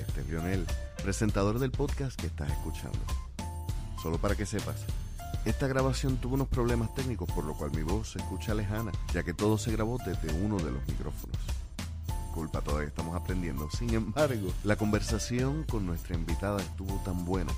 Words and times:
este 0.00 0.22
es 0.22 0.28
Lionel, 0.28 0.66
presentador 1.02 1.58
del 1.58 1.70
podcast 1.70 2.18
que 2.18 2.26
estás 2.26 2.50
escuchando. 2.50 2.98
Solo 4.02 4.18
para 4.18 4.34
que 4.34 4.46
sepas, 4.46 4.76
esta 5.44 5.66
grabación 5.66 6.16
tuvo 6.16 6.34
unos 6.34 6.48
problemas 6.48 6.94
técnicos 6.94 7.30
por 7.32 7.44
lo 7.44 7.54
cual 7.54 7.70
mi 7.72 7.82
voz 7.82 8.12
se 8.12 8.18
escucha 8.18 8.54
lejana, 8.54 8.92
ya 9.12 9.22
que 9.22 9.34
todo 9.34 9.58
se 9.58 9.72
grabó 9.72 9.98
desde 9.98 10.32
uno 10.42 10.56
de 10.56 10.70
los 10.70 10.86
micrófonos. 10.88 11.36
Culpa, 12.34 12.60
todavía 12.62 12.88
estamos 12.88 13.16
aprendiendo. 13.16 13.68
Sin 13.70 13.92
embargo, 13.92 14.52
la 14.64 14.76
conversación 14.76 15.64
con 15.64 15.84
nuestra 15.84 16.14
invitada 16.14 16.60
estuvo 16.60 16.96
tan 17.04 17.24
buena 17.24 17.52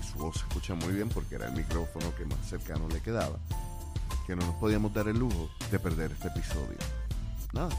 y 0.00 0.06
su 0.06 0.18
voz 0.18 0.36
se 0.36 0.46
escucha 0.46 0.74
muy 0.74 0.92
bien 0.92 1.08
porque 1.08 1.34
era 1.34 1.48
el 1.48 1.54
micrófono 1.54 2.14
que 2.14 2.26
más 2.26 2.38
cercano 2.48 2.88
le 2.88 3.00
quedaba, 3.00 3.38
que 4.26 4.36
no 4.36 4.46
nos 4.46 4.54
podíamos 4.56 4.92
dar 4.94 5.08
el 5.08 5.18
lujo 5.18 5.50
de 5.70 5.78
perder 5.78 6.12
este 6.12 6.28
episodio. 6.28 6.78
Nada, 7.52 7.70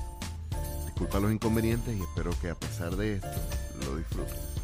disculpa 0.85 1.19
los 1.19 1.31
inconvenientes 1.31 1.95
y 1.95 2.01
espero 2.01 2.31
que 2.41 2.49
a 2.49 2.55
pesar 2.55 2.95
de 2.95 3.15
esto 3.15 3.62
lo 3.85 3.97
disfrutes. 3.97 4.62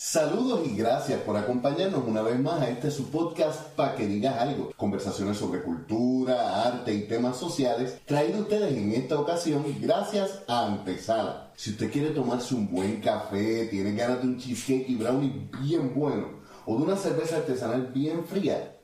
Saludos 0.00 0.60
y 0.64 0.76
gracias 0.76 1.20
por 1.22 1.36
acompañarnos 1.36 2.04
una 2.06 2.22
vez 2.22 2.38
más 2.38 2.62
a 2.62 2.70
este 2.70 2.88
su 2.88 3.10
podcast 3.10 3.70
para 3.70 3.96
que 3.96 4.06
digas 4.06 4.38
algo. 4.38 4.70
Conversaciones 4.76 5.38
sobre 5.38 5.60
cultura, 5.60 6.62
arte 6.68 6.94
y 6.94 7.08
temas 7.08 7.36
sociales 7.36 7.98
traído 8.06 8.42
ustedes 8.42 8.76
en 8.76 8.92
esta 8.92 9.18
ocasión 9.18 9.64
gracias 9.80 10.44
a 10.46 10.66
Antesala. 10.66 11.50
Si 11.56 11.70
usted 11.70 11.90
quiere 11.90 12.10
tomarse 12.10 12.54
un 12.54 12.70
buen 12.70 13.00
café, 13.00 13.66
tiene 13.66 13.92
ganas 13.96 14.22
de 14.22 14.28
un 14.28 14.38
cheesecake 14.38 14.88
y 14.88 14.94
brownie 14.94 15.50
bien 15.60 15.92
bueno 15.96 16.28
o 16.64 16.76
de 16.76 16.84
una 16.84 16.96
cerveza 16.96 17.38
artesanal 17.38 17.88
bien 17.92 18.24
fría, 18.24 18.76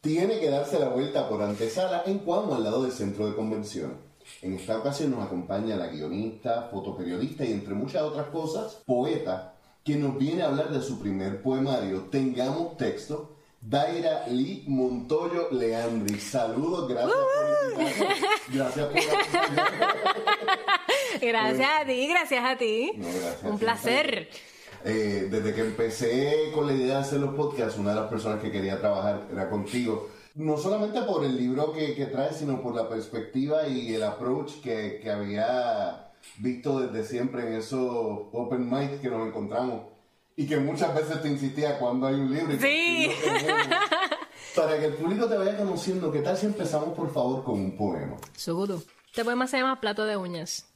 tiene 0.00 0.38
que 0.38 0.48
darse 0.48 0.78
la 0.78 0.90
vuelta 0.90 1.28
por 1.28 1.42
Antesala 1.42 2.04
en 2.06 2.20
Cuamo 2.20 2.54
al 2.54 2.62
lado 2.62 2.84
del 2.84 2.92
centro 2.92 3.26
de 3.26 3.34
convenciones. 3.34 3.96
En 4.42 4.52
esta 4.52 4.78
ocasión 4.78 5.10
nos 5.10 5.26
acompaña 5.26 5.74
la 5.74 5.88
guionista, 5.88 6.68
fotoperiodista 6.70 7.44
y 7.44 7.50
entre 7.50 7.74
muchas 7.74 8.02
otras 8.02 8.28
cosas, 8.28 8.80
poeta 8.86 9.51
que 9.84 9.96
nos 9.96 10.18
viene 10.18 10.42
a 10.42 10.46
hablar 10.46 10.70
de 10.70 10.80
su 10.80 10.98
primer 11.00 11.42
poemario, 11.42 12.06
Tengamos 12.10 12.76
Texto, 12.76 13.36
Daira 13.60 14.26
Lee 14.28 14.64
Montoyo 14.66 15.50
Leandri. 15.50 16.18
Saludos, 16.18 16.88
gracias 16.88 17.14
por 17.14 17.82
Gracias 18.52 18.86
por 18.86 18.94
Gracias 21.20 21.68
a 21.80 21.84
ti, 21.84 22.08
gracias 22.08 22.44
a 22.44 22.56
ti. 22.56 22.92
Un 23.44 23.58
placer. 23.58 24.28
Eh, 24.84 25.28
desde 25.30 25.54
que 25.54 25.60
empecé 25.60 26.50
con 26.52 26.66
la 26.66 26.72
idea 26.72 26.96
de 26.96 27.02
hacer 27.02 27.20
los 27.20 27.34
podcasts, 27.34 27.78
una 27.78 27.90
de 27.90 28.00
las 28.00 28.10
personas 28.10 28.40
que 28.40 28.50
quería 28.50 28.80
trabajar 28.80 29.28
era 29.32 29.48
contigo. 29.48 30.08
No 30.34 30.56
solamente 30.56 31.02
por 31.02 31.24
el 31.24 31.36
libro 31.36 31.72
que, 31.72 31.94
que 31.94 32.06
traes, 32.06 32.36
sino 32.36 32.60
por 32.60 32.74
la 32.74 32.88
perspectiva 32.88 33.68
y 33.68 33.94
el 33.94 34.02
approach 34.02 34.60
que, 34.60 34.98
que 35.00 35.10
había 35.10 36.11
visto 36.38 36.80
desde 36.80 37.04
siempre 37.08 37.46
en 37.46 37.54
esos 37.54 37.80
open 38.32 38.68
mic 38.70 39.00
que 39.00 39.10
nos 39.10 39.26
encontramos 39.26 39.86
y 40.36 40.46
que 40.46 40.56
muchas 40.58 40.94
veces 40.94 41.20
te 41.22 41.28
insistía 41.28 41.78
cuando 41.78 42.06
hay 42.06 42.14
un 42.14 42.32
libro. 42.32 42.58
sí. 42.60 43.10
Para 44.56 44.78
que 44.78 44.86
el 44.86 44.94
público 44.94 45.26
te 45.26 45.36
vaya 45.36 45.56
conociendo, 45.56 46.12
¿qué 46.12 46.20
tal 46.20 46.36
si 46.36 46.44
empezamos 46.44 46.94
por 46.94 47.10
favor 47.10 47.42
con 47.42 47.54
un 47.54 47.74
poema? 47.74 48.16
Seguro. 48.36 48.82
Este 49.06 49.24
poema 49.24 49.46
se 49.46 49.58
llama 49.58 49.80
Plato 49.80 50.04
de 50.04 50.16
uñas. 50.16 50.68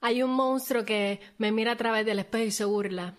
Hay 0.00 0.22
un 0.22 0.30
monstruo 0.30 0.84
que 0.84 1.20
me 1.38 1.52
mira 1.52 1.72
a 1.72 1.76
través 1.76 2.04
del 2.04 2.18
espejo 2.18 2.44
y 2.44 2.50
se 2.50 2.64
burla. 2.64 3.14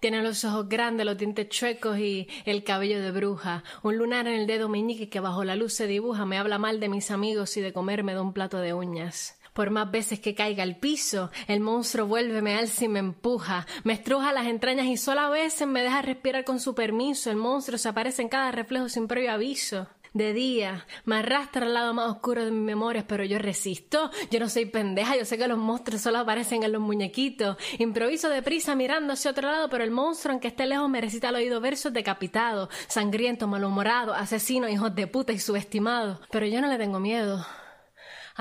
Tiene 0.00 0.22
los 0.22 0.44
ojos 0.44 0.68
grandes, 0.68 1.06
los 1.06 1.16
dientes 1.16 1.48
chuecos 1.48 1.98
y 1.98 2.28
el 2.44 2.64
cabello 2.64 3.00
de 3.00 3.10
bruja. 3.12 3.64
Un 3.82 3.96
lunar 3.96 4.26
en 4.26 4.40
el 4.40 4.46
dedo 4.46 4.68
meñique 4.68 5.08
que 5.08 5.20
bajo 5.20 5.44
la 5.44 5.56
luz 5.56 5.72
se 5.72 5.86
dibuja. 5.86 6.26
Me 6.26 6.38
habla 6.38 6.58
mal 6.58 6.80
de 6.80 6.88
mis 6.88 7.10
amigos 7.10 7.56
y 7.56 7.60
de 7.60 7.72
comerme 7.72 8.14
de 8.14 8.20
un 8.20 8.32
plato 8.32 8.58
de 8.58 8.74
uñas. 8.74 9.39
Por 9.52 9.70
más 9.70 9.90
veces 9.90 10.20
que 10.20 10.34
caiga 10.34 10.62
al 10.62 10.76
piso, 10.76 11.30
el 11.48 11.60
monstruo 11.60 12.06
vuelve, 12.06 12.42
me 12.42 12.54
alza 12.54 12.84
y 12.84 12.88
me 12.88 13.00
empuja, 13.00 13.66
me 13.84 13.92
estruja 13.92 14.32
las 14.32 14.46
entrañas 14.46 14.86
y 14.86 14.96
solo 14.96 15.20
a 15.20 15.30
veces 15.30 15.66
me 15.66 15.82
deja 15.82 16.02
respirar 16.02 16.44
con 16.44 16.60
su 16.60 16.74
permiso. 16.74 17.30
El 17.30 17.36
monstruo 17.36 17.78
se 17.78 17.88
aparece 17.88 18.22
en 18.22 18.28
cada 18.28 18.52
reflejo 18.52 18.88
sin 18.88 19.08
previo 19.08 19.32
aviso. 19.32 19.88
De 20.12 20.32
día, 20.32 20.86
me 21.04 21.16
arrastra 21.16 21.66
al 21.66 21.74
lado 21.74 21.94
más 21.94 22.10
oscuro 22.10 22.44
de 22.44 22.50
mis 22.50 22.62
memorias, 22.62 23.04
pero 23.06 23.22
yo 23.22 23.38
resisto. 23.38 24.10
Yo 24.30 24.40
no 24.40 24.48
soy 24.48 24.64
pendeja, 24.64 25.16
yo 25.16 25.24
sé 25.24 25.38
que 25.38 25.46
los 25.46 25.58
monstruos 25.58 26.00
solo 26.00 26.18
aparecen 26.18 26.64
en 26.64 26.72
los 26.72 26.82
muñequitos. 26.82 27.56
Improviso 27.78 28.28
deprisa 28.28 28.74
mirando 28.74 29.12
hacia 29.12 29.30
otro 29.30 29.48
lado, 29.48 29.68
pero 29.70 29.84
el 29.84 29.92
monstruo, 29.92 30.32
aunque 30.32 30.48
esté 30.48 30.66
lejos, 30.66 30.88
me 30.88 31.00
recita 31.00 31.28
al 31.28 31.36
oído 31.36 31.60
versos 31.60 31.92
decapitados, 31.92 32.70
sangriento, 32.88 33.46
malhumorado, 33.46 34.12
asesino, 34.12 34.68
hijos 34.68 34.92
de 34.96 35.06
puta 35.06 35.32
y 35.32 35.38
subestimado. 35.38 36.20
Pero 36.32 36.46
yo 36.46 36.60
no 36.60 36.66
le 36.66 36.78
tengo 36.78 36.98
miedo 36.98 37.46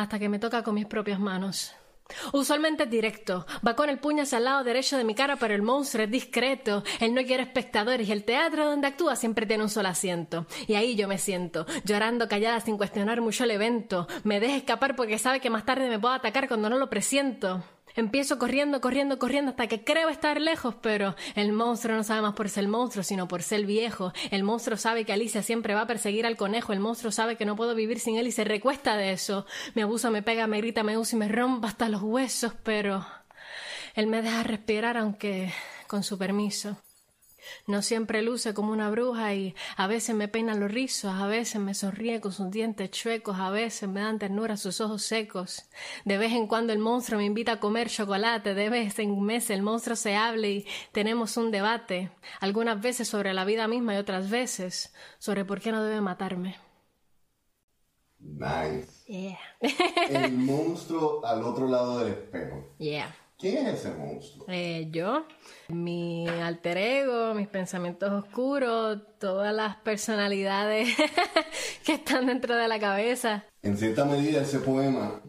hasta 0.02 0.18
que 0.18 0.30
me 0.30 0.40
toca 0.40 0.64
con 0.64 0.76
mis 0.76 0.86
propias 0.86 1.20
manos. 1.20 1.74
Usualmente 2.34 2.84
es 2.84 2.90
directo, 2.90 3.46
va 3.66 3.76
con 3.76 3.88
el 3.88 4.00
puño 4.00 4.24
hacia 4.24 4.40
el 4.40 4.46
lado 4.46 4.64
derecho 4.64 4.98
de 4.98 5.04
mi 5.04 5.14
cara, 5.14 5.36
pero 5.36 5.54
el 5.54 5.62
monstruo 5.62 6.06
es 6.06 6.10
discreto, 6.10 6.84
él 7.00 7.14
no 7.14 7.24
quiere 7.24 7.44
espectadores 7.44 8.08
y 8.08 8.12
el 8.12 8.24
teatro 8.24 8.66
donde 8.66 8.88
actúa 8.88 9.16
siempre 9.16 9.46
tiene 9.46 9.62
un 9.62 9.70
solo 9.70 9.90
asiento. 9.90 10.48
Y 10.68 10.74
ahí 10.74 10.96
yo 10.96 11.08
me 11.08 11.20
siento, 11.20 11.68
llorando 11.84 12.28
callada 12.28 12.62
sin 12.62 12.78
cuestionar 12.78 13.22
mucho 13.22 13.44
el 13.44 13.52
evento, 13.52 14.08
me 14.24 14.40
deja 14.40 14.56
escapar 14.56 14.96
porque 14.96 15.20
sabe 15.20 15.40
que 15.40 15.52
más 15.52 15.66
tarde 15.66 15.88
me 15.88 16.00
puedo 16.00 16.14
atacar 16.16 16.48
cuando 16.48 16.70
no 16.70 16.78
lo 16.78 16.90
presiento. 16.90 17.64
Empiezo 18.00 18.40
corriendo, 18.40 18.80
corriendo, 18.80 19.20
corriendo 19.20 19.52
hasta 19.52 19.68
que 19.68 19.84
creo 19.84 20.08
estar 20.08 20.40
lejos, 20.40 20.74
pero 20.82 21.16
el 21.36 21.52
monstruo 21.52 21.98
no 21.98 22.04
sabe 22.06 22.22
más 22.22 22.34
por 22.34 22.48
ser 22.48 22.64
el 22.64 22.70
monstruo, 22.70 23.04
sino 23.04 23.28
por 23.28 23.44
ser 23.44 23.66
viejo. 23.66 24.14
El 24.32 24.44
monstruo 24.44 24.78
sabe 24.78 25.04
que 25.04 25.12
Alicia 25.12 25.44
siempre 25.44 25.74
va 25.74 25.82
a 25.82 25.88
perseguir 25.88 26.26
al 26.26 26.38
conejo. 26.38 26.72
El 26.72 26.80
monstruo 26.80 27.12
sabe 27.12 27.36
que 27.36 27.44
no 27.44 27.58
puedo 27.58 27.76
vivir 27.76 28.00
sin 28.00 28.16
él 28.16 28.28
y 28.28 28.32
se 28.32 28.46
recuesta 28.46 28.96
de 28.96 29.12
eso. 29.12 29.46
Me 29.76 29.82
abusa, 29.82 30.10
me 30.12 30.24
pega, 30.24 30.48
me 30.48 30.60
grita, 30.60 30.82
me 30.82 30.98
usa 30.98 31.18
y 31.18 31.20
me 31.20 31.28
rompa 31.28 31.68
hasta 31.68 31.90
los 31.90 32.02
huesos, 32.02 32.54
pero 32.64 33.06
él 33.96 34.08
me 34.08 34.22
deja 34.22 34.44
respirar 34.44 34.96
aunque 34.96 35.54
con 35.88 36.04
su 36.04 36.18
permiso. 36.18 36.78
No 37.68 37.82
siempre 37.82 38.22
luce 38.22 38.54
como 38.54 38.72
una 38.72 38.90
bruja 38.90 39.34
y 39.34 39.56
a 39.78 39.88
veces 39.88 40.16
me 40.16 40.28
peina 40.28 40.56
los 40.56 40.72
rizos, 40.72 41.14
a 41.14 41.28
veces 41.28 41.62
me 41.62 41.74
sonríe 41.74 42.22
con 42.22 42.32
sus 42.32 42.52
dientes 42.52 42.92
chuecos, 42.92 43.38
a 43.40 43.50
veces 43.50 43.90
me 43.90 44.02
dan 44.02 44.20
ternura 44.20 44.58
sus 44.58 44.82
ojos 44.82 45.04
secos. 45.04 45.64
De 46.06 46.18
vez 46.18 46.34
en 46.34 46.48
cuando 46.48 46.74
el 46.74 46.80
monstruo 46.80 47.20
me 47.20 47.26
invita 47.26 47.54
a 47.54 47.60
comer 47.60 47.90
chocolate, 47.90 48.54
de 48.54 48.70
vez 48.70 49.00
en 49.00 49.22
mes 49.22 49.50
el 49.50 49.62
monstruo 49.62 49.96
se 49.96 50.16
habla 50.16 50.48
y 50.48 50.66
tenemos 50.92 51.38
un 51.38 51.52
debate, 51.52 52.12
algunas 52.40 52.82
veces 52.82 53.08
sobre 53.08 53.34
la 53.34 53.46
vida 53.46 53.68
misma 53.68 53.96
y 53.96 53.98
otras 53.98 54.30
veces 54.30 54.94
sobre 55.18 55.46
por 55.46 55.60
qué 55.60 55.72
no 55.72 55.84
debe 55.84 56.02
matarme. 56.02 56.58
Nice. 58.20 59.06
Yeah. 59.08 59.40
el 60.10 60.34
monstruo 60.34 61.26
al 61.26 61.44
otro 61.44 61.68
lado 61.68 62.00
del 62.00 62.10
espejo. 62.10 62.76
Yeah. 62.78 63.16
¿Quién 63.40 63.68
es 63.68 63.80
ese 63.80 63.96
monstruo? 63.96 64.46
Eh, 64.50 64.90
yo, 64.92 65.26
mi 65.70 66.28
alter 66.28 66.78
ego, 66.78 67.34
mis 67.34 67.48
pensamientos 67.48 68.12
oscuros, 68.12 69.00
todas 69.18 69.56
las 69.56 69.78
personalidades 69.78 70.90
que 71.86 71.94
están 71.94 72.26
dentro 72.26 72.54
de 72.58 72.68
la 72.68 72.82
cabeza. 72.82 73.46
En 73.62 73.78
cierta 73.78 74.04
medida 74.04 74.42
ese 74.42 74.60
poema, 74.60 75.22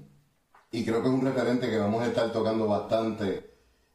y 0.73 0.85
creo 0.85 1.03
que 1.03 1.09
es 1.09 1.15
un 1.15 1.25
referente 1.25 1.71
que 1.71 1.79
vamos 1.79 2.03
a 2.03 2.09
estar 2.09 2.33
tocando 2.33 2.67
bastante, 2.67 3.49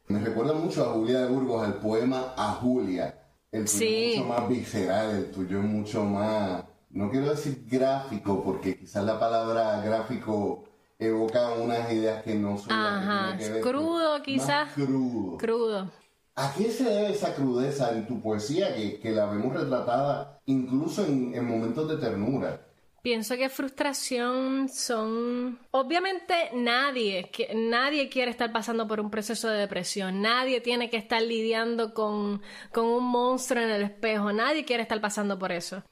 me 0.06 0.18
recuerda 0.20 0.54
mucho 0.54 0.88
a 0.88 0.94
Julia 0.94 1.20
de 1.20 1.26
Burgos, 1.26 1.62
al 1.62 1.74
poema 1.74 2.32
A 2.38 2.52
Julia. 2.54 3.22
El 3.52 3.66
tuyo 3.66 3.86
es 3.86 4.16
mucho 4.16 4.28
más 4.28 4.48
visceral, 4.48 5.10
el 5.10 5.30
tuyo 5.30 5.58
es 5.58 5.64
mucho 5.64 6.04
más, 6.04 6.64
no 6.88 7.10
quiero 7.10 7.28
decir 7.28 7.66
gráfico, 7.68 8.42
porque 8.42 8.78
quizás 8.78 9.04
la 9.04 9.20
palabra 9.20 9.82
gráfico 9.82 10.65
evoca 10.98 11.52
unas 11.54 11.92
ideas 11.92 12.22
que 12.22 12.34
no 12.34 12.56
son 12.58 12.72
Ajá, 12.72 13.36
crudo 13.62 14.22
quizás. 14.22 14.72
Crudo. 14.72 15.36
Crudo. 15.38 15.90
¿A 16.34 16.52
qué 16.54 16.70
se 16.70 16.84
debe 16.84 17.12
esa 17.12 17.34
crudeza 17.34 17.92
en 17.92 18.06
tu 18.06 18.20
poesía 18.20 18.74
que, 18.74 19.00
que 19.00 19.10
la 19.10 19.26
vemos 19.26 19.54
retratada 19.54 20.40
incluso 20.44 21.04
en, 21.04 21.34
en, 21.34 21.44
momentos 21.46 21.88
de 21.88 21.96
ternura? 21.96 22.60
Pienso 23.00 23.36
que 23.36 23.48
frustración 23.48 24.68
son... 24.68 25.58
Obviamente 25.70 26.34
nadie, 26.54 27.30
que, 27.30 27.54
nadie 27.54 28.08
quiere 28.08 28.32
estar 28.32 28.52
pasando 28.52 28.86
por 28.86 29.00
un 29.00 29.10
proceso 29.10 29.48
de 29.48 29.60
depresión, 29.60 30.20
nadie 30.20 30.60
tiene 30.60 30.90
que 30.90 30.96
estar 30.96 31.22
lidiando 31.22 31.94
con, 31.94 32.42
con 32.72 32.84
un 32.86 33.04
monstruo 33.04 33.62
en 33.62 33.70
el 33.70 33.82
espejo, 33.82 34.32
nadie 34.32 34.64
quiere 34.64 34.82
estar 34.82 35.00
pasando 35.00 35.38
por 35.38 35.52
eso 35.52 35.82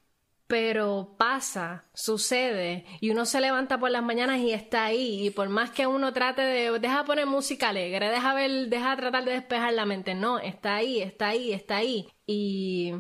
pero 0.55 1.17
pasa, 1.19 1.85
sucede, 1.95 2.85
y 3.01 3.11
uno 3.11 3.27
se 3.27 3.41
levanta 3.41 3.77
por 3.77 3.91
las 3.91 4.05
mañanas 4.05 4.39
y 4.39 4.53
está 4.53 4.85
ahí, 4.85 5.27
y 5.27 5.31
por 5.31 5.49
más 5.49 5.71
que 5.73 5.89
uno 5.89 6.13
trate 6.13 6.43
de, 6.43 6.79
deja 6.79 7.05
poner 7.05 7.27
música 7.27 7.71
alegre, 7.71 8.09
deja 8.09 8.35
ver, 8.35 8.69
deja 8.69 8.95
tratar 8.95 9.25
de 9.25 9.33
despejar 9.33 9.73
la 9.73 9.85
mente, 9.85 10.15
no, 10.15 10.39
está 10.39 10.77
ahí, 10.77 11.03
está 11.03 11.27
ahí, 11.31 11.53
está 11.53 11.79
ahí, 11.79 12.07
y 12.25 12.95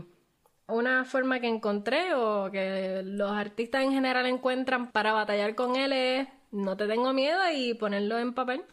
una 0.66 1.04
forma 1.04 1.38
que 1.38 1.46
encontré 1.46 2.12
o 2.14 2.50
que 2.50 3.02
los 3.04 3.30
artistas 3.30 3.84
en 3.84 3.92
general 3.92 4.26
encuentran 4.26 4.90
para 4.90 5.12
batallar 5.12 5.54
con 5.54 5.76
él 5.76 5.92
es 5.92 6.28
no 6.50 6.76
te 6.76 6.88
tengo 6.88 7.12
miedo 7.12 7.38
y 7.54 7.74
ponerlo 7.74 8.18
en 8.18 8.34
papel. 8.34 8.64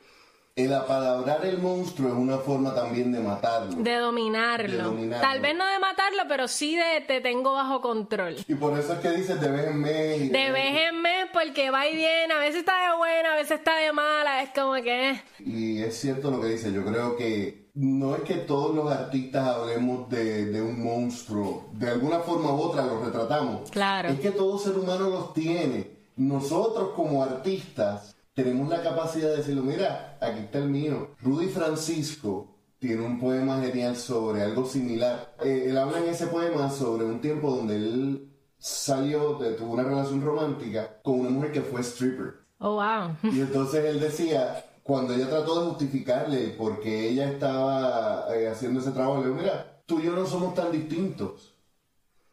El 0.56 0.74
apalabrar 0.74 1.46
el 1.46 1.60
monstruo 1.60 2.10
es 2.10 2.16
una 2.16 2.38
forma 2.38 2.76
también 2.76 3.12
de 3.12 3.20
matarlo. 3.20 3.76
De 3.82 3.96
dominarlo. 3.96 4.78
De 4.78 4.84
dominarlo. 4.84 5.28
Tal 5.28 5.40
vez 5.40 5.56
no 5.56 5.66
de 5.66 5.80
matarlo, 5.80 6.24
pero 6.28 6.48
sí 6.48 6.76
de 6.76 7.02
te 7.08 7.22
tengo 7.22 7.54
bajo 7.54 7.82
control. 7.82 8.36
Y 8.48 8.56
por 8.56 8.78
eso 8.78 8.94
es 8.94 9.00
que 9.00 9.12
dices 9.12 9.40
de 9.40 9.50
vez 9.50 9.68
en 9.68 9.80
mes. 9.80 10.32
De 10.32 10.52
vez 10.52 10.90
en 10.90 11.02
mes, 11.02 11.28
porque 11.32 11.72
va 11.72 11.88
y 11.88 11.96
viene, 11.96 12.34
a 12.34 12.40
veces 12.40 12.60
está 12.60 12.90
de 12.90 12.98
buena, 12.98 13.34
a 13.34 13.36
veces 13.36 13.60
está 13.60 13.78
de 13.78 13.94
mala, 13.94 14.44
es 14.44 14.50
como 14.50 14.74
que... 14.76 15.22
Y 15.40 15.82
es 15.82 15.98
cierto 15.98 16.30
lo 16.30 16.42
que 16.42 16.48
dice, 16.48 16.74
yo 16.74 16.84
creo 16.84 17.16
que 17.16 17.70
no 17.74 18.16
es 18.16 18.24
que 18.24 18.36
todos 18.36 18.76
los 18.76 18.92
artistas 18.92 19.48
hablemos 19.48 20.10
de, 20.10 20.48
de 20.48 20.62
un 20.62 20.84
monstruo, 20.84 21.70
de 21.72 21.90
alguna 21.90 22.20
forma 22.20 22.54
u 22.54 22.60
otra 22.60 22.86
los 22.86 23.06
retratamos. 23.06 23.72
Claro. 23.72 24.10
Es 24.10 24.20
que 24.20 24.32
todo 24.32 24.60
ser 24.60 24.78
humano 24.78 25.10
los 25.10 25.34
tiene. 25.34 26.02
Nosotros 26.18 26.90
como 26.94 27.24
artistas 27.24 28.18
tenemos 28.44 28.70
la 28.70 28.82
capacidad 28.82 29.30
de 29.30 29.38
decirlo, 29.38 29.64
mira, 29.64 30.18
aquí 30.22 30.40
está 30.42 30.60
el 30.60 30.70
mío. 30.70 31.16
Rudy 31.22 31.48
Francisco 31.48 32.56
tiene 32.80 33.06
un 33.06 33.20
poema 33.20 33.60
genial 33.62 33.96
sobre 33.96 34.42
algo 34.42 34.66
similar. 34.66 35.36
Eh, 35.44 35.66
él 35.70 35.78
habla 35.78 36.00
en 36.00 36.10
ese 36.10 36.28
poema 36.28 36.70
sobre 36.70 37.06
un 37.06 37.22
tiempo 37.22 37.52
donde 37.56 37.76
él 37.76 38.28
salió, 38.58 39.36
de- 39.40 39.54
tuvo 39.54 39.74
una 39.74 39.84
relación 39.84 40.22
romántica 40.22 41.00
con 41.04 41.20
una 41.22 41.30
mujer 41.30 41.52
que 41.52 41.62
fue 41.62 41.82
stripper. 41.82 42.36
Oh, 42.60 42.76
wow. 42.76 43.16
Y 43.32 43.42
entonces 43.42 43.84
él 43.86 44.00
decía, 44.00 44.64
cuando 44.84 45.14
ella 45.14 45.30
trató 45.30 45.62
de 45.64 45.70
justificarle 45.70 46.50
por 46.50 46.80
qué 46.80 47.10
ella 47.10 47.30
estaba 47.32 48.28
eh, 48.36 48.48
haciendo 48.48 48.80
ese 48.80 48.92
trabajo, 48.92 49.22
le 49.22 49.28
dijo, 49.30 49.40
mira, 49.42 49.82
tú 49.86 50.00
y 50.00 50.04
yo 50.04 50.16
no 50.16 50.26
somos 50.26 50.54
tan 50.54 50.72
distintos. 50.72 51.56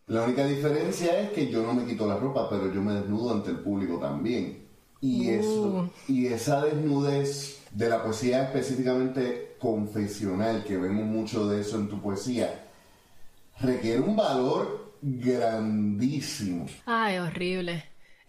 La 0.06 0.22
única 0.24 0.46
diferencia 0.46 1.20
es 1.20 1.30
que 1.32 1.48
yo 1.50 1.62
no 1.62 1.74
me 1.74 1.84
quito 1.84 2.06
la 2.06 2.16
ropa, 2.16 2.48
pero 2.48 2.72
yo 2.72 2.80
me 2.82 2.94
desnudo 2.94 3.32
ante 3.32 3.50
el 3.50 3.60
público 3.60 3.98
también. 3.98 4.67
Y 5.00 5.30
eso, 5.30 5.90
y 6.08 6.26
esa 6.26 6.64
desnudez 6.64 7.62
de 7.70 7.88
la 7.88 8.02
poesía 8.02 8.42
específicamente 8.44 9.56
confesional, 9.60 10.64
que 10.64 10.76
vemos 10.76 11.04
mucho 11.04 11.46
de 11.46 11.60
eso 11.60 11.76
en 11.76 11.88
tu 11.88 12.00
poesía, 12.00 12.66
requiere 13.60 14.00
un 14.00 14.16
valor 14.16 14.92
grandísimo. 15.00 16.66
Ay, 16.86 17.18
horrible. 17.18 17.84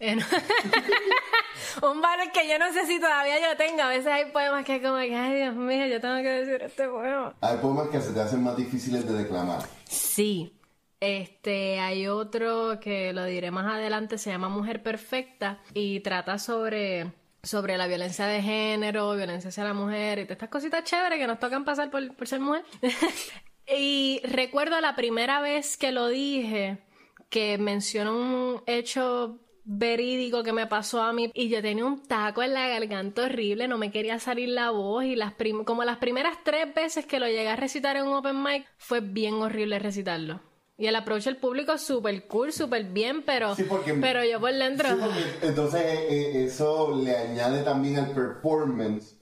Un 1.82 2.00
valor 2.00 2.32
que 2.32 2.48
yo 2.48 2.58
no 2.58 2.72
sé 2.72 2.86
si 2.86 2.98
todavía 2.98 3.38
yo 3.38 3.56
tengo. 3.56 3.82
A 3.82 3.88
veces 3.88 4.06
hay 4.06 4.30
poemas 4.32 4.64
que 4.64 4.80
como 4.82 4.98
que, 4.98 5.14
ay, 5.14 5.36
Dios 5.36 5.54
mío, 5.54 5.86
yo 5.86 6.00
tengo 6.00 6.16
que 6.16 6.28
decir 6.28 6.62
este 6.62 6.88
poema. 6.88 7.34
Hay 7.40 7.58
poemas 7.58 7.88
que 7.88 8.00
se 8.00 8.12
te 8.12 8.20
hacen 8.20 8.42
más 8.42 8.56
difíciles 8.56 9.06
de 9.06 9.12
declamar. 9.14 9.62
Sí. 9.84 10.52
Este, 11.00 11.80
hay 11.80 12.06
otro 12.08 12.78
que 12.78 13.14
lo 13.14 13.24
diré 13.24 13.50
más 13.50 13.66
adelante, 13.66 14.18
se 14.18 14.30
llama 14.30 14.50
Mujer 14.50 14.82
Perfecta 14.82 15.62
y 15.72 16.00
trata 16.00 16.38
sobre, 16.38 17.12
sobre 17.42 17.78
la 17.78 17.86
violencia 17.86 18.26
de 18.26 18.42
género, 18.42 19.16
violencia 19.16 19.48
hacia 19.48 19.64
la 19.64 19.72
mujer 19.72 20.18
y 20.18 20.24
todas 20.24 20.36
estas 20.36 20.50
cositas 20.50 20.84
chéveres 20.84 21.18
que 21.18 21.26
nos 21.26 21.38
tocan 21.38 21.64
pasar 21.64 21.90
por, 21.90 22.14
por 22.14 22.28
ser 22.28 22.40
mujer. 22.40 22.64
y 23.66 24.20
recuerdo 24.24 24.78
la 24.82 24.94
primera 24.94 25.40
vez 25.40 25.78
que 25.78 25.90
lo 25.90 26.08
dije, 26.08 26.84
que 27.30 27.56
mencionó 27.56 28.16
un 28.16 28.62
hecho 28.66 29.40
verídico 29.64 30.42
que 30.42 30.52
me 30.52 30.66
pasó 30.66 31.00
a 31.00 31.14
mí 31.14 31.30
y 31.32 31.48
yo 31.48 31.62
tenía 31.62 31.86
un 31.86 32.02
taco 32.02 32.42
en 32.42 32.52
la 32.52 32.68
garganta 32.68 33.24
horrible, 33.24 33.68
no 33.68 33.78
me 33.78 33.90
quería 33.90 34.18
salir 34.18 34.50
la 34.50 34.70
voz 34.70 35.04
y 35.04 35.16
las 35.16 35.34
como 35.64 35.84
las 35.84 35.96
primeras 35.96 36.38
tres 36.44 36.74
veces 36.74 37.06
que 37.06 37.20
lo 37.20 37.26
llegué 37.26 37.48
a 37.48 37.56
recitar 37.56 37.96
en 37.96 38.06
un 38.06 38.14
open 38.14 38.42
mic 38.42 38.66
fue 38.76 39.00
bien 39.00 39.34
horrible 39.34 39.78
recitarlo. 39.78 40.49
Y 40.80 40.86
el 40.86 40.96
approach 40.96 41.24
del 41.24 41.36
público 41.36 41.76
súper 41.76 42.26
cool, 42.26 42.54
súper 42.54 42.84
bien, 42.84 43.22
pero, 43.22 43.54
Sí, 43.54 43.64
porque- 43.64 43.92
pero 43.92 44.24
yo 44.24 44.40
por 44.40 44.54
dentro... 44.54 44.88
Sí, 44.88 44.94
porque 44.98 45.46
entonces 45.46 45.82
eh, 45.84 46.06
eh, 46.08 46.44
eso 46.46 46.96
le 46.96 47.14
añade 47.14 47.62
también 47.62 47.98
al 47.98 48.12
performance 48.12 49.14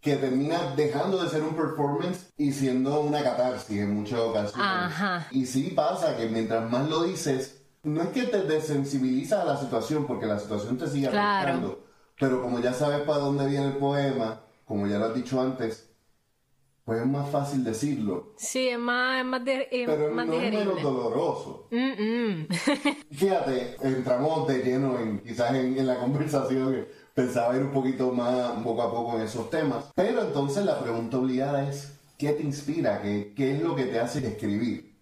que 0.00 0.14
termina 0.14 0.72
dejando 0.76 1.20
de 1.20 1.28
ser 1.28 1.42
un 1.42 1.56
performance 1.56 2.30
y 2.36 2.52
siendo 2.52 3.00
una 3.00 3.24
catarsis 3.24 3.80
en 3.80 3.92
muchas 3.92 4.20
ocasiones. 4.20 4.64
Ajá. 4.64 5.26
Y 5.32 5.46
sí 5.46 5.72
pasa 5.74 6.16
que 6.16 6.26
mientras 6.28 6.70
más 6.70 6.88
lo 6.88 7.02
dices, 7.02 7.60
no 7.82 8.02
es 8.02 8.10
que 8.10 8.22
te 8.22 8.42
desensibilizas 8.42 9.40
a 9.40 9.44
la 9.44 9.56
situación 9.56 10.06
porque 10.06 10.26
la 10.26 10.38
situación 10.38 10.78
te 10.78 10.86
sigue 10.86 11.08
Claro. 11.08 11.38
afectando, 11.50 11.84
pero 12.20 12.40
como 12.40 12.60
ya 12.60 12.72
sabes 12.72 13.00
para 13.00 13.18
dónde 13.18 13.48
viene 13.48 13.66
el 13.66 13.76
poema, 13.78 14.42
como 14.64 14.86
ya 14.86 14.98
lo 14.98 15.06
has 15.06 15.14
dicho 15.16 15.40
antes, 15.40 15.89
pues 16.90 17.02
es 17.02 17.06
más 17.06 17.30
fácil 17.30 17.62
decirlo, 17.62 18.32
Sí, 18.36 18.66
es 18.66 18.76
más, 18.76 19.20
es 19.20 19.24
más, 19.24 19.42
es 19.46 19.86
pero 19.86 20.10
más 20.12 20.26
no 20.26 20.32
es 20.32 20.52
menos 20.52 20.82
doloroso. 20.82 21.68
Mm, 21.70 21.76
mm. 22.02 22.48
Fíjate, 23.12 23.76
entramos 23.80 24.48
de 24.48 24.58
lleno 24.58 24.98
en 24.98 25.20
quizás 25.20 25.54
en, 25.54 25.78
en 25.78 25.86
la 25.86 26.00
conversación, 26.00 26.72
que 26.72 26.90
pensaba 27.14 27.54
ir 27.54 27.62
un 27.62 27.70
poquito 27.70 28.10
más, 28.10 28.60
poco 28.64 28.82
a 28.82 28.90
poco 28.90 29.14
en 29.14 29.22
esos 29.22 29.48
temas. 29.50 29.84
Pero 29.94 30.22
entonces 30.22 30.64
la 30.64 30.80
pregunta 30.80 31.18
obligada 31.18 31.68
es, 31.68 31.96
¿qué 32.18 32.32
te 32.32 32.42
inspira? 32.42 33.00
¿Qué, 33.00 33.34
qué 33.36 33.52
es 33.52 33.62
lo 33.62 33.76
que 33.76 33.84
te 33.84 34.00
hace 34.00 34.26
escribir? 34.26 34.98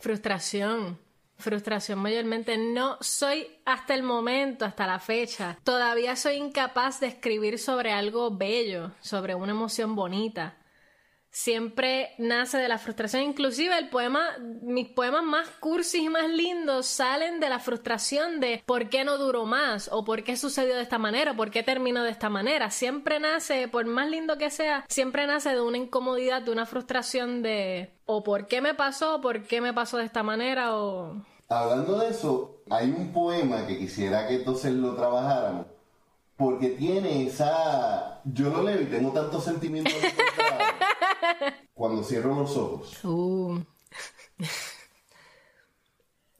Frustración. 0.00 0.98
Frustración 1.36 2.00
mayormente. 2.00 2.58
No 2.58 2.98
soy 3.00 3.46
hasta 3.64 3.94
el 3.94 4.02
momento, 4.02 4.64
hasta 4.64 4.88
la 4.88 4.98
fecha. 4.98 5.58
Todavía 5.62 6.16
soy 6.16 6.38
incapaz 6.38 6.98
de 6.98 7.06
escribir 7.06 7.60
sobre 7.60 7.92
algo 7.92 8.36
bello, 8.36 8.90
sobre 9.00 9.36
una 9.36 9.52
emoción 9.52 9.94
bonita. 9.94 10.56
Siempre 11.36 12.14
nace 12.16 12.58
de 12.58 12.68
la 12.68 12.78
frustración. 12.78 13.22
Inclusive 13.24 13.76
el 13.76 13.88
poema, 13.88 14.24
mis 14.62 14.88
poemas 14.90 15.24
más 15.24 15.48
cursis 15.58 16.00
y 16.00 16.08
más 16.08 16.30
lindos 16.30 16.86
salen 16.86 17.40
de 17.40 17.48
la 17.48 17.58
frustración 17.58 18.38
de 18.38 18.62
por 18.64 18.88
qué 18.88 19.02
no 19.02 19.18
duró 19.18 19.44
más, 19.44 19.88
o 19.90 20.04
por 20.04 20.22
qué 20.22 20.36
sucedió 20.36 20.76
de 20.76 20.82
esta 20.82 20.98
manera, 20.98 21.32
o 21.32 21.36
por 21.36 21.50
qué 21.50 21.64
terminó 21.64 22.04
de 22.04 22.10
esta 22.10 22.28
manera. 22.30 22.70
Siempre 22.70 23.18
nace, 23.18 23.66
por 23.66 23.84
más 23.84 24.08
lindo 24.08 24.38
que 24.38 24.48
sea, 24.48 24.86
siempre 24.88 25.26
nace 25.26 25.48
de 25.48 25.60
una 25.60 25.76
incomodidad, 25.76 26.40
de 26.40 26.52
una 26.52 26.66
frustración 26.66 27.42
de 27.42 27.90
o 28.06 28.22
por 28.22 28.46
qué 28.46 28.60
me 28.60 28.74
pasó, 28.74 29.16
o 29.16 29.20
por 29.20 29.42
qué 29.42 29.60
me 29.60 29.74
pasó 29.74 29.96
de 29.96 30.04
esta 30.04 30.22
manera, 30.22 30.76
o... 30.76 31.20
Hablando 31.48 31.98
de 31.98 32.10
eso, 32.10 32.60
hay 32.70 32.90
un 32.90 33.12
poema 33.12 33.66
que 33.66 33.76
quisiera 33.76 34.28
que 34.28 34.36
entonces 34.36 34.72
lo 34.72 34.94
trabajáramos, 34.94 35.66
porque 36.36 36.68
tiene 36.68 37.26
esa... 37.26 38.20
Yo 38.22 38.50
lo 38.50 38.62
leo 38.62 38.82
y 38.82 38.86
tengo 38.86 39.10
tantos 39.10 39.42
sentimientos. 39.44 39.92
Cuando 41.74 42.02
cierro 42.02 42.34
los 42.34 42.56
ojos. 42.56 43.04
Uh. 43.04 43.60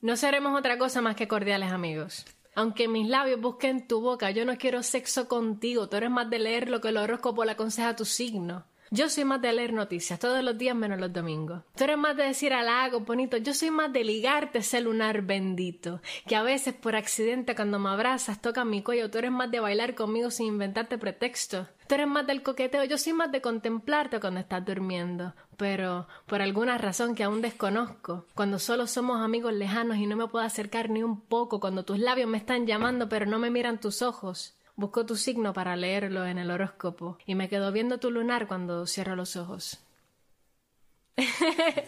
No 0.05 0.19
seremos 0.19 0.59
otra 0.59 0.77
cosa 0.77 1.01
más 1.01 1.17
que 1.17 1.27
cordiales 1.29 1.73
amigos. 1.73 2.27
Aunque 2.55 2.89
mis 2.89 3.09
labios 3.09 3.41
busquen 3.41 3.89
tu 3.89 4.03
boca, 4.03 4.31
yo 4.33 4.45
no 4.45 4.59
quiero 4.59 4.83
sexo 4.83 5.29
contigo. 5.29 5.89
Tú 5.89 5.97
eres 5.97 6.11
más 6.11 6.29
de 6.29 6.39
leer 6.39 6.69
lo 6.69 6.83
que 6.83 6.89
el 6.89 6.99
horóscopo 6.99 7.43
le 7.43 7.53
aconseja 7.53 7.89
a 7.89 7.97
tu 7.97 8.05
signo. 8.05 8.67
Yo 8.95 9.09
soy 9.09 9.25
más 9.25 9.43
de 9.43 9.53
leer 9.53 9.73
noticias 9.73 10.21
todos 10.21 10.45
los 10.45 10.57
días 10.57 10.77
menos 10.77 11.01
los 11.01 11.13
domingos. 11.13 11.65
Tú 11.75 11.83
eres 11.83 11.99
más 11.99 12.17
de 12.17 12.23
decir 12.23 12.53
halagos 12.53 13.05
bonitos. 13.05 13.43
Yo 13.43 13.53
soy 13.53 13.73
más 13.73 13.93
de 13.93 14.05
ligarte 14.05 14.61
ese 14.61 14.81
lunar 14.81 15.23
bendito. 15.23 16.01
Que 16.29 16.37
a 16.37 16.45
veces 16.45 16.75
por 16.75 16.95
accidente 16.95 17.57
cuando 17.57 17.81
me 17.81 17.89
abrazas 17.89 18.41
tocan 18.41 18.71
mi 18.71 18.85
cuello. 18.85 19.11
Tú 19.11 19.19
eres 19.19 19.33
más 19.33 19.51
de 19.51 19.59
bailar 19.59 19.97
conmigo 19.97 20.31
sin 20.31 20.47
inventarte 20.47 20.97
pretextos. 20.97 21.67
Tú 21.89 21.97
eres 21.97 22.07
más 22.07 22.25
del 22.25 22.45
coqueteo. 22.45 22.85
Yo 22.85 22.97
soy 22.97 23.15
más 23.15 23.33
de 23.33 23.41
contemplarte 23.41 24.21
cuando 24.21 24.39
estás 24.39 24.65
durmiendo. 24.65 25.35
Pero 25.57 26.07
por 26.27 26.41
alguna 26.41 26.79
razón 26.79 27.17
que 27.17 27.25
aún 27.25 27.43
desconozco, 27.43 28.27
cuando 28.37 28.61
solo 28.61 28.87
somos 28.87 29.21
amigos 29.21 29.55
lejanos 29.55 29.97
y 29.97 30.07
no 30.07 30.15
me 30.15 30.29
puedo 30.29 30.45
acercar 30.45 30.89
ni 30.89 31.03
un 31.03 31.21
poco, 31.21 31.59
cuando 31.59 31.85
tus 31.85 31.99
labios 31.99 32.29
me 32.29 32.39
están 32.39 32.65
llamando 32.65 33.09
pero 33.09 33.27
no 33.27 33.41
me 33.41 33.51
miran 33.51 33.81
tus 33.81 34.03
ojos, 34.03 34.57
busco 34.77 35.07
tu 35.07 35.17
signo 35.17 35.53
para 35.53 35.77
leerlo 35.77 36.27
en 36.27 36.39
el 36.39 36.51
horóscopo 36.51 37.19
y 37.27 37.35
me 37.35 37.49
quedo 37.49 37.73
viendo 37.73 37.99
tu 37.99 38.11
lunar 38.11 38.47
cuando 38.49 38.87
cierro 38.87 39.17
los 39.17 39.37
ojos. 39.37 39.81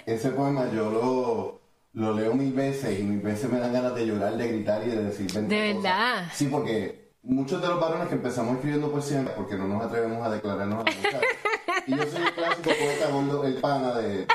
Ese 0.07 0.31
poema 0.31 0.71
yo 0.73 0.91
lo, 0.91 1.61
lo 1.95 2.15
leo 2.15 2.35
mil 2.35 2.53
veces 2.53 2.99
y 3.01 3.03
mil 3.03 3.21
veces 3.21 3.51
me 3.51 3.59
dan 3.59 3.73
ganas 3.73 3.95
de 3.95 4.07
llorar, 4.07 4.37
de 4.37 4.49
gritar 4.49 4.87
y 4.87 4.91
de 4.91 5.03
decir 5.03 5.33
20 5.33 5.55
¿De 5.55 5.75
cosas. 5.75 5.83
verdad? 5.83 6.25
Sí, 6.33 6.47
porque 6.47 7.13
muchos 7.23 7.61
de 7.61 7.69
los 7.69 7.81
varones 7.81 8.09
que 8.09 8.15
empezamos 8.15 8.55
escribiendo 8.55 8.91
poesía 8.91 9.25
porque 9.37 9.57
no 9.57 9.67
nos 9.67 9.83
atrevemos 9.83 10.25
a 10.25 10.31
declararnos 10.31 10.85
a 10.85 10.85
la. 10.85 11.21
Y 11.89 11.97
yo 11.97 12.03
soy 12.07 12.23
el 12.23 12.33
clásico 12.35 12.71
poeta 12.71 13.11
gordo, 13.11 13.45
el 13.45 13.55
pana 13.57 13.95
de... 13.97 14.27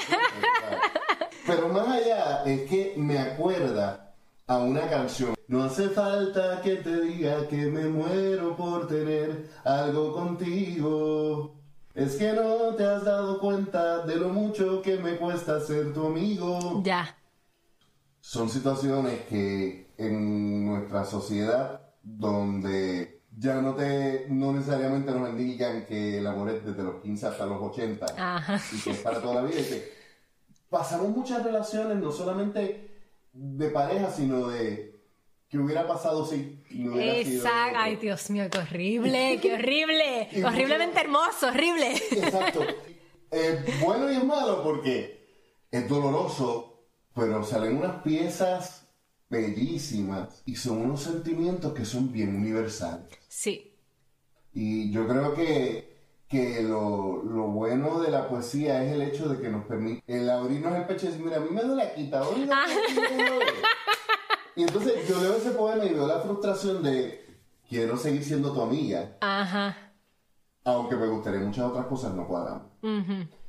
Pero 1.46 1.70
más 1.70 1.88
allá 1.88 2.44
es 2.46 2.70
que 2.70 2.94
me 2.98 3.18
acuerda 3.18 4.11
a 4.52 4.58
una 4.60 4.90
canción. 4.90 5.34
No 5.48 5.64
hace 5.64 5.90
falta 5.90 6.62
que 6.62 6.78
te 6.78 7.02
diga 7.02 7.48
que 7.48 7.68
me 7.68 7.86
muero 7.86 8.56
por 8.58 8.86
tener 8.86 9.50
algo 9.64 10.14
contigo. 10.14 11.56
Es 11.94 12.18
que 12.18 12.34
no 12.34 12.76
te 12.76 12.86
has 12.86 13.06
dado 13.06 13.40
cuenta 13.40 14.06
de 14.06 14.18
lo 14.18 14.30
mucho 14.30 14.82
que 14.82 14.98
me 14.98 15.16
cuesta 15.16 15.62
ser 15.62 15.94
tu 15.94 16.08
amigo. 16.08 16.82
Ya. 16.84 17.18
Son 18.20 18.50
situaciones 18.50 19.22
que 19.30 19.88
en 19.98 20.66
nuestra 20.66 21.06
sociedad 21.06 21.82
donde 22.04 23.22
ya 23.38 23.62
no 23.62 23.74
te 23.76 24.26
no 24.30 24.52
necesariamente 24.52 25.12
nos 25.12 25.30
indican 25.30 25.86
que 25.86 26.18
el 26.18 26.28
amor 26.28 26.50
es 26.50 26.66
desde 26.66 26.84
los 26.84 27.02
15 27.02 27.28
hasta 27.28 27.46
los 27.46 27.62
80 27.62 28.06
Ajá. 28.18 28.60
y 28.74 28.82
que 28.82 28.92
es 28.92 28.98
para 28.98 29.22
toda 29.22 29.36
la 29.36 29.44
vida 29.44 29.62
y 29.62 29.64
que 29.64 29.94
pasamos 30.70 31.10
muchas 31.10 31.44
relaciones 31.44 31.98
no 31.98 32.12
solamente 32.12 32.91
de 33.34 33.70
pareja 33.70 34.12
sino 34.12 34.48
de 34.48 34.92
¿Qué 35.52 35.58
hubiera 35.58 35.86
pasado 35.86 36.26
si 36.26 36.64
no 36.70 36.94
hubiera 36.94 37.18
Exacto. 37.18 37.78
Ay, 37.78 37.98
Dios 37.98 38.30
mío, 38.30 38.46
qué 38.50 38.60
horrible, 38.60 39.38
qué 39.42 39.56
horrible. 39.56 40.30
Horriblemente 40.46 41.02
hermoso, 41.02 41.50
horrible. 41.50 41.92
Exacto. 41.92 42.62
Es 43.30 43.80
bueno 43.82 44.10
y 44.10 44.16
es 44.16 44.24
malo 44.24 44.64
porque 44.64 45.28
es 45.70 45.90
doloroso, 45.90 46.88
pero 47.14 47.44
salen 47.44 47.76
unas 47.76 48.02
piezas 48.02 48.88
bellísimas 49.30 50.42
y 50.46 50.56
son 50.56 50.78
unos 50.78 51.04
sentimientos 51.04 51.74
que 51.74 51.84
son 51.84 52.14
bien 52.14 52.34
universales. 52.34 53.10
Sí. 53.28 53.74
Y 54.54 54.90
yo 54.92 55.06
creo 55.06 55.34
que, 55.34 55.91
que 56.32 56.64
lo, 56.64 57.22
lo 57.24 57.48
bueno 57.48 58.00
de 58.00 58.10
la 58.10 58.28
poesía 58.30 58.82
es 58.84 58.94
el 58.94 59.02
hecho 59.02 59.28
de 59.28 59.42
que 59.42 59.50
nos 59.50 59.66
permite 59.66 60.02
el 60.08 60.30
abrirnos 60.30 60.74
el 60.76 60.86
pecho 60.86 61.06
y 61.06 61.10
decir, 61.10 61.26
mira, 61.26 61.38
a 61.38 61.42
mí 61.42 61.50
me 61.52 61.62
duele 61.62 61.84
aquí, 61.84 62.04
está. 62.06 62.24
Y 64.56 64.64
entonces 64.64 65.08
yo 65.08 65.22
leo 65.22 65.36
ese 65.36 65.52
poema 65.52 65.86
y 65.86 65.94
veo 65.94 66.08
la 66.08 66.20
frustración 66.20 66.84
de 66.84 67.26
quiero 67.70 67.98
seguir 67.98 68.24
siendo 68.24 68.52
tu 68.54 68.62
amiga, 68.62 69.18
Ajá. 69.22 69.76
aunque 70.66 70.96
me 70.96 71.08
gustaría 71.08 71.40
muchas 71.40 71.66
otras 71.66 71.86
cosas, 71.88 72.14
no 72.14 72.28
cuadran. 72.28 72.64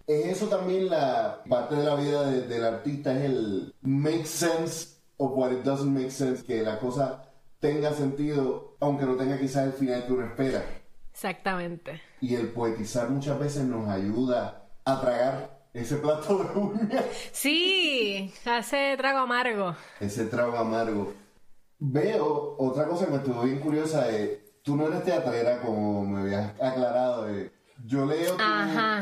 Es 0.06 0.26
eso 0.26 0.46
también 0.46 0.88
la 0.90 1.42
parte 1.48 1.74
de 1.76 1.84
la 1.84 1.94
vida 1.96 2.28
de- 2.30 2.42
del 2.46 2.64
artista, 2.64 3.12
es 3.16 3.24
el 3.24 3.74
make 3.82 4.26
sense 4.26 4.96
of 5.16 5.32
what 5.34 5.50
it 5.52 5.62
doesn't 5.64 5.90
make 5.92 6.10
sense, 6.10 6.44
que 6.44 6.62
la 6.62 6.78
cosa 6.78 7.24
tenga 7.58 7.92
sentido, 7.92 8.76
aunque 8.80 9.04
no 9.04 9.14
tenga 9.16 9.38
quizás 9.38 9.66
el 9.66 9.72
final 9.72 10.06
que 10.06 10.12
uno 10.12 10.26
espera. 10.26 10.64
Exactamente. 11.12 12.00
Y 12.20 12.34
el 12.34 12.48
poetizar 12.48 13.10
muchas 13.10 13.38
veces 13.38 13.64
nos 13.64 13.88
ayuda 13.88 14.64
a 14.84 15.00
tragar 15.00 15.62
ese 15.74 15.96
plato 15.96 16.38
de 16.38 16.58
uñas, 16.58 17.04
Sí, 17.32 18.32
hace 18.44 18.94
trago 18.96 19.20
amargo. 19.20 19.74
ese 20.00 20.26
trago 20.26 20.56
amargo. 20.56 21.12
Veo 21.78 22.56
otra 22.58 22.86
cosa 22.86 23.06
que 23.06 23.12
me 23.12 23.16
estuvo 23.18 23.42
bien 23.42 23.58
curiosa, 23.60 24.06
de, 24.06 24.44
tú 24.62 24.76
no 24.76 24.86
eres 24.86 25.04
teatrera 25.04 25.60
como 25.60 26.04
me 26.04 26.20
habías 26.20 26.60
aclarado, 26.60 27.26
yo 27.84 28.06
leo 28.06 28.36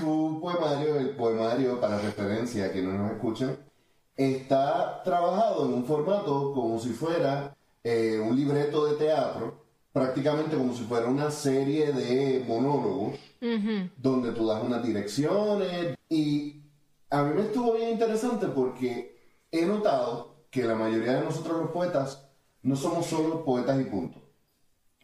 tu 0.01 0.41
poemario, 0.41 0.97
el 0.97 1.11
poemario 1.17 1.79
para 1.81 1.99
referencia 1.99 2.67
a 2.67 2.73
quienes 2.73 2.95
nos 2.95 3.11
escuchan, 3.13 3.59
está 4.17 5.03
trabajado 5.03 5.67
en 5.67 5.75
un 5.75 5.85
formato 5.85 6.53
como 6.55 6.79
si 6.79 6.91
fuera 6.91 7.55
eh, 7.85 8.19
un 8.23 8.35
libreto 8.37 8.87
de 8.87 8.95
teatro, 8.97 9.60
prácticamente 9.93 10.57
como 10.57 10.75
si 10.75 10.85
fuera 10.85 11.07
una 11.07 11.31
serie 11.31 11.93
de 11.93 12.45
monólogos 12.47 13.19
donde 13.97 14.33
tú 14.33 14.47
das 14.47 14.63
unas 14.63 14.83
direcciones 14.83 15.97
y 16.09 16.63
a 17.09 17.23
mí 17.23 17.35
me 17.35 17.43
estuvo 17.43 17.73
bien 17.75 17.91
interesante 17.91 18.47
porque 18.47 19.19
he 19.51 19.67
notado 19.67 20.45
que 20.51 20.65
la 20.65 20.75
mayoría 20.75 21.15
de 21.15 21.25
nosotros 21.25 21.61
los 21.61 21.71
poetas 21.71 22.29
no 22.63 22.77
somos 22.77 23.07
solo 23.07 23.45
poetas 23.45 23.81
y 23.81 23.85
punto. 23.85 24.19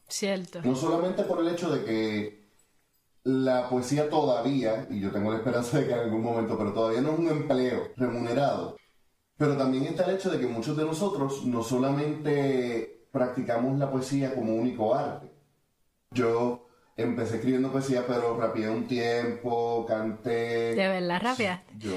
Cierto. 0.09 0.61
No 0.62 0.76
solamente 0.76 1.23
por 1.25 1.40
el 1.40 1.49
hecho 1.49 1.71
de 1.71 1.85
que 1.85 2.47
la 3.25 3.69
poesía 3.69 4.09
todavía, 4.09 4.87
y 4.88 5.00
yo 5.00 5.11
tengo 5.11 5.33
la 5.33 5.38
esperanza 5.38 5.78
de 5.78 5.87
que 5.87 5.93
en 5.93 5.99
algún 5.99 6.23
momento, 6.23 6.57
pero 6.57 6.73
todavía 6.73 7.00
no 7.00 7.12
es 7.12 7.19
un 7.19 7.28
empleo 7.28 7.88
remunerado, 7.97 8.76
pero 9.37 9.57
también 9.57 9.85
está 9.85 10.05
el 10.05 10.16
hecho 10.16 10.31
de 10.31 10.38
que 10.38 10.47
muchos 10.47 10.76
de 10.76 10.85
nosotros 10.85 11.45
no 11.45 11.62
solamente 11.62 12.96
practicamos 13.17 13.79
la 13.79 13.91
poesía 13.91 14.35
como 14.35 14.55
único 14.55 14.95
arte. 14.95 15.31
Yo 16.11 16.69
empecé 16.97 17.37
escribiendo 17.37 17.73
poesía, 17.73 18.05
pero 18.07 18.37
rapeé 18.39 18.69
un 18.69 18.87
tiempo, 18.87 19.85
canté. 19.87 20.75
De 20.75 20.89
verdad, 20.89 21.21
rabia. 21.23 21.65
Yo, 21.79 21.93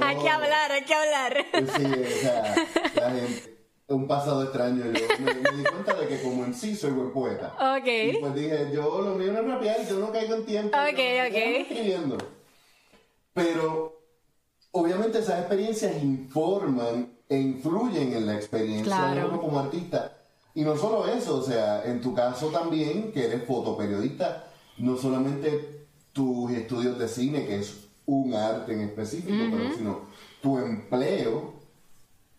Hay 0.00 0.16
que 0.16 0.24
yo- 0.24 0.30
hablar, 0.32 0.72
hay 0.72 0.84
que 0.84 0.94
hablar. 0.94 1.36
Sí, 1.52 1.84
o 1.84 2.20
sea, 2.20 2.54
la 2.96 3.10
gente, 3.10 3.56
un 3.88 4.06
pasado 4.08 4.42
extraño. 4.44 4.84
Yo 4.84 5.06
me, 5.20 5.34
me 5.34 5.50
di 5.58 5.64
cuenta 5.64 5.94
de 5.94 6.06
que 6.08 6.22
como 6.22 6.44
en 6.44 6.54
sí 6.54 6.74
soy 6.74 6.92
buen 6.92 7.12
poeta. 7.12 7.54
Y 7.84 8.10
Ok. 8.14 8.20
pues 8.20 8.34
dije, 8.34 8.70
yo 8.72 9.02
lo 9.02 9.14
mío 9.16 9.32
no 9.32 9.40
es 9.40 9.46
rapear, 9.48 9.86
yo 9.88 9.98
no 9.98 10.10
caigo 10.12 10.36
en 10.36 10.46
tiempo. 10.46 10.76
Ok, 10.78 10.96
yo- 10.96 11.24
yo 11.24 11.28
ok. 11.28 11.36
escribiendo. 11.36 12.18
Pero, 13.32 14.00
obviamente 14.70 15.18
esas 15.18 15.40
experiencias 15.40 16.02
informan 16.02 17.13
e 17.28 17.38
influyen 17.38 18.12
en 18.14 18.26
la 18.26 18.34
experiencia 18.34 18.82
de 19.06 19.12
Claro. 19.12 19.28
uno 19.30 19.40
como 19.40 19.58
artista. 19.60 20.12
Y 20.54 20.62
no 20.62 20.76
solo 20.76 21.06
eso, 21.08 21.38
o 21.38 21.42
sea, 21.42 21.84
en 21.84 22.00
tu 22.00 22.14
caso 22.14 22.48
también, 22.48 23.12
que 23.12 23.24
eres 23.26 23.44
fotoperiodista, 23.44 24.44
no 24.78 24.96
solamente 24.96 25.86
tus 26.12 26.50
estudios 26.52 26.98
de 26.98 27.08
cine, 27.08 27.44
que 27.46 27.58
es 27.60 27.88
un 28.06 28.34
arte 28.34 28.72
en 28.74 28.82
específico, 28.82 29.44
pero 29.50 29.74
sino 29.76 30.00
tu 30.42 30.58
empleo 30.58 31.54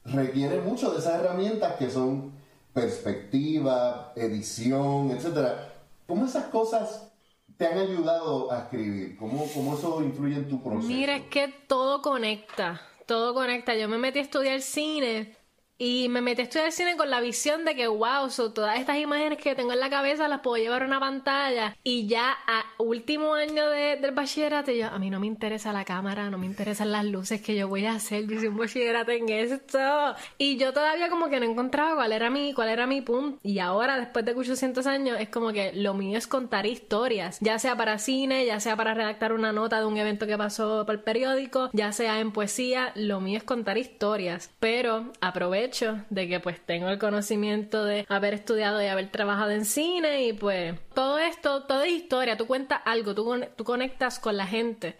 requiere 0.06 0.62
mucho 0.62 0.92
de 0.92 1.00
esas 1.00 1.20
herramientas 1.20 1.74
que 1.78 1.90
son 1.90 2.32
perspectiva, 2.74 4.14
edición, 4.16 5.12
etcétera. 5.12 5.74
¿Cómo 6.08 6.26
esas 6.26 6.46
cosas 6.46 7.12
te 7.58 7.66
han 7.68 7.78
ayudado 7.80 8.52
a 8.52 8.60
escribir? 8.60 9.18
¿Cómo, 9.18 9.46
cómo 9.54 9.76
eso 9.76 10.02
influye 10.04 10.36
en 10.36 10.48
tu 10.48 10.62
proceso? 10.62 10.88
Mira, 10.88 11.16
es 11.18 11.24
que 11.28 11.48
todo 11.68 12.02
conecta, 12.02 12.82
todo 13.06 13.34
conecta. 13.34 13.76
Yo 13.76 13.88
me 13.88 13.98
metí 13.98 14.20
a 14.20 14.24
estudiar 14.24 14.62
cine 14.62 15.36
y 15.78 16.08
me 16.10 16.22
metí 16.22 16.42
a 16.42 16.46
estudiar 16.46 16.72
cine 16.72 16.96
con 16.96 17.10
la 17.10 17.20
visión 17.20 17.66
de 17.66 17.76
que, 17.76 17.88
wow, 17.88 18.30
so, 18.30 18.54
todas 18.54 18.80
estas 18.80 18.98
imágenes 18.98 19.38
que 19.40 19.56
tengo 19.56 19.74
en 19.74 19.80
la 19.82 19.90
cabeza 19.90 20.28
las 20.28 20.40
puedo 20.40 20.56
llevar 20.58 20.84
a 20.84 20.86
una 20.86 21.00
pantalla. 21.00 21.76
Y 21.84 22.08
ya 22.08 22.32
a 22.48 22.64
último 22.78 23.34
año 23.34 23.70
de- 23.70 23.98
del 23.98 24.12
bachillerato, 24.12 24.72
yo, 24.72 24.88
a 24.88 24.98
mí 25.00 25.10
no 25.10 25.20
me 25.20 25.28
interesa 25.28 25.74
la 25.74 25.84
cámara, 25.84 26.30
no 26.30 26.38
me 26.38 26.46
interesan 26.46 26.92
las 26.94 27.04
luces 27.04 27.42
que 27.42 27.56
yo 27.56 27.68
voy 27.68 27.86
a 27.86 27.94
hacer. 27.96 28.26
Yo 28.26 28.36
hice 28.36 28.48
un 28.48 28.58
bachillerato 28.58 29.12
en 29.12 29.28
esto. 29.30 30.16
Y 30.38 30.56
yo 30.58 30.72
todavía 30.72 31.10
como 31.10 31.30
que 31.30 31.40
no 31.42 31.46
encontraba 31.46 31.96
cuál 31.96 32.12
era 32.14 32.30
mi, 32.30 32.54
cuál 32.54 32.70
era 32.70 32.88
mi 32.88 33.02
punto. 33.02 33.40
Y 33.44 33.60
ahora, 33.60 34.00
después 34.00 34.24
de 34.24 34.34
800 34.34 34.88
años, 34.88 35.18
es 35.20 35.28
como 35.30 35.52
que 35.52 35.74
lo 35.74 35.94
mío 35.94 36.18
es 36.18 36.28
contar 36.28 36.66
historias, 36.66 37.38
ya 37.42 37.60
sea 37.60 37.76
para 37.76 37.98
cine, 38.00 38.46
ya 38.46 38.60
sea 38.62 38.78
para 38.78 38.94
redactar 38.94 39.34
una 39.34 39.52
nota 39.52 39.80
de 39.80 39.86
un 39.86 39.98
evento 39.98 40.26
que 40.26 40.38
pasó 40.38 40.86
por 40.86 40.96
el 40.96 41.02
periódico, 41.02 41.70
ya 41.74 41.92
sea 41.92 42.20
en 42.22 42.32
poesía, 42.32 42.92
lo 42.96 43.20
mío 43.20 43.38
es 43.38 43.44
contar 43.44 43.78
historias. 43.78 44.52
Pero 44.60 45.12
aprovecho 45.20 45.65
de 46.10 46.28
que 46.28 46.40
pues 46.40 46.64
tengo 46.66 46.90
el 46.90 47.00
conocimiento 47.00 47.84
de 47.86 48.06
haber 48.10 48.34
estudiado 48.34 48.82
y 48.82 48.88
haber 48.88 49.10
trabajado 49.10 49.52
en 49.52 49.66
cine 49.66 50.28
y 50.28 50.34
pues 50.34 50.76
todo 50.94 51.18
esto, 51.18 51.64
toda 51.64 51.86
es 51.86 51.94
historia, 51.94 52.38
tú 52.38 52.48
cuentas 52.48 52.82
algo, 52.86 53.16
tú, 53.16 53.34
tú 53.56 53.64
conectas 53.64 54.20
con 54.20 54.38
la 54.38 54.46
gente 54.46 54.96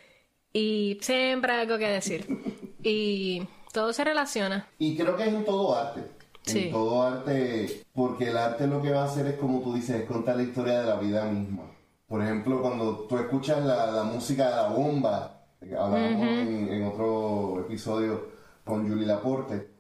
y 0.52 0.98
siempre 1.02 1.54
hay 1.54 1.62
algo 1.62 1.78
que 1.78 1.88
decir. 1.88 2.26
Y 2.82 3.48
todo 3.74 3.94
se 3.94 4.04
relaciona. 4.04 4.68
Y 4.78 4.96
creo 4.96 5.16
que 5.16 5.24
es 5.24 5.34
en 5.34 5.44
todo 5.44 5.76
arte. 5.76 6.02
Sí. 6.44 6.66
En 6.68 6.72
todo 6.72 7.04
arte, 7.04 7.82
porque 7.94 8.30
el 8.30 8.38
arte 8.38 8.68
lo 8.68 8.82
que 8.82 8.92
va 8.92 9.02
a 9.02 9.06
hacer 9.06 9.26
es, 9.26 9.36
como 9.38 9.62
tú 9.62 9.74
dices, 9.74 10.02
es 10.02 10.06
contar 10.06 10.38
la 10.38 10.44
historia 10.44 10.82
de 10.82 10.86
la 10.86 10.96
vida 10.96 11.26
misma. 11.26 11.64
Por 12.08 12.22
ejemplo, 12.22 12.62
cuando 12.62 13.00
tú 13.08 13.18
escuchas 13.18 13.66
la, 13.66 13.92
la 13.92 14.04
música 14.04 14.50
de 14.50 14.56
la 14.56 14.68
bomba, 14.70 15.48
hablábamos 15.62 16.22
en, 16.22 16.70
en 16.72 16.84
otro 16.86 17.62
episodio 17.62 18.30
con 18.64 18.88
Julie 18.88 19.06
Laporte, 19.06 19.75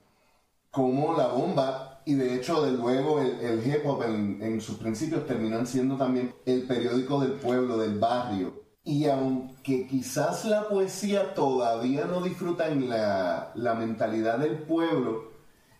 como 0.76 1.16
la 1.16 1.28
bomba, 1.28 2.02
y 2.04 2.16
de 2.16 2.36
hecho, 2.36 2.62
de 2.62 2.74
luego 2.74 3.22
el, 3.22 3.40
el 3.40 3.66
hip 3.66 3.86
hop 3.86 4.04
en, 4.04 4.40
en 4.42 4.60
sus 4.60 4.76
principios 4.76 5.26
terminan 5.26 5.66
siendo 5.66 5.96
también 5.96 6.36
el 6.46 6.68
periódico 6.68 7.22
del 7.22 7.32
pueblo, 7.32 7.78
del 7.78 7.98
barrio. 7.98 8.62
Y 8.84 9.06
aunque 9.08 9.88
quizás 9.88 10.44
la 10.44 10.68
poesía 10.68 11.34
todavía 11.34 12.04
no 12.06 12.20
disfruta 12.20 12.68
en 12.68 12.90
la, 12.90 13.54
la 13.56 13.74
mentalidad 13.74 14.38
del 14.38 14.64
pueblo, 14.64 15.32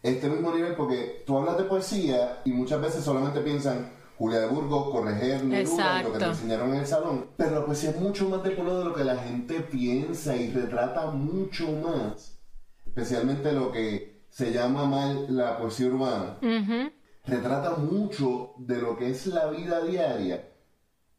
este 0.02 0.30
mismo 0.30 0.56
nivel, 0.56 0.76
porque 0.76 1.24
tú 1.26 1.38
hablas 1.38 1.58
de 1.58 1.66
poesía 1.66 2.42
y 2.46 2.52
muchas 2.54 2.80
veces 2.80 3.04
solamente 3.04 3.42
piensan 3.42 3.92
Julia 4.18 4.40
de 4.40 4.48
Burgos, 4.48 4.92
Correger, 4.92 5.44
Neruda, 5.44 6.04
lo 6.04 6.14
que 6.14 6.20
te 6.20 6.26
enseñaron 6.26 6.74
en 6.74 6.80
el 6.80 6.88
salón. 6.88 7.26
Pero 7.36 7.60
la 7.60 7.66
poesía 7.66 7.90
es 7.90 8.00
mucho 8.00 8.30
más 8.30 8.42
de 8.44 8.52
pueblo 8.52 8.80
de 8.80 8.86
lo 8.86 8.94
que 8.94 9.04
la 9.04 9.18
gente 9.18 9.60
piensa 9.60 10.38
y 10.38 10.52
retrata 10.52 11.08
mucho 11.12 11.68
más. 11.84 12.40
Especialmente 12.86 13.52
lo 13.52 13.74
que 13.74 14.15
se 14.36 14.52
llama 14.52 14.86
mal 14.86 15.28
la 15.30 15.58
poesía 15.58 15.88
urbana. 15.88 16.38
Retrata 17.24 17.78
mucho 17.78 18.54
de 18.58 18.82
lo 18.82 18.98
que 18.98 19.12
es 19.12 19.28
la 19.28 19.50
vida 19.50 19.82
diaria, 19.82 20.52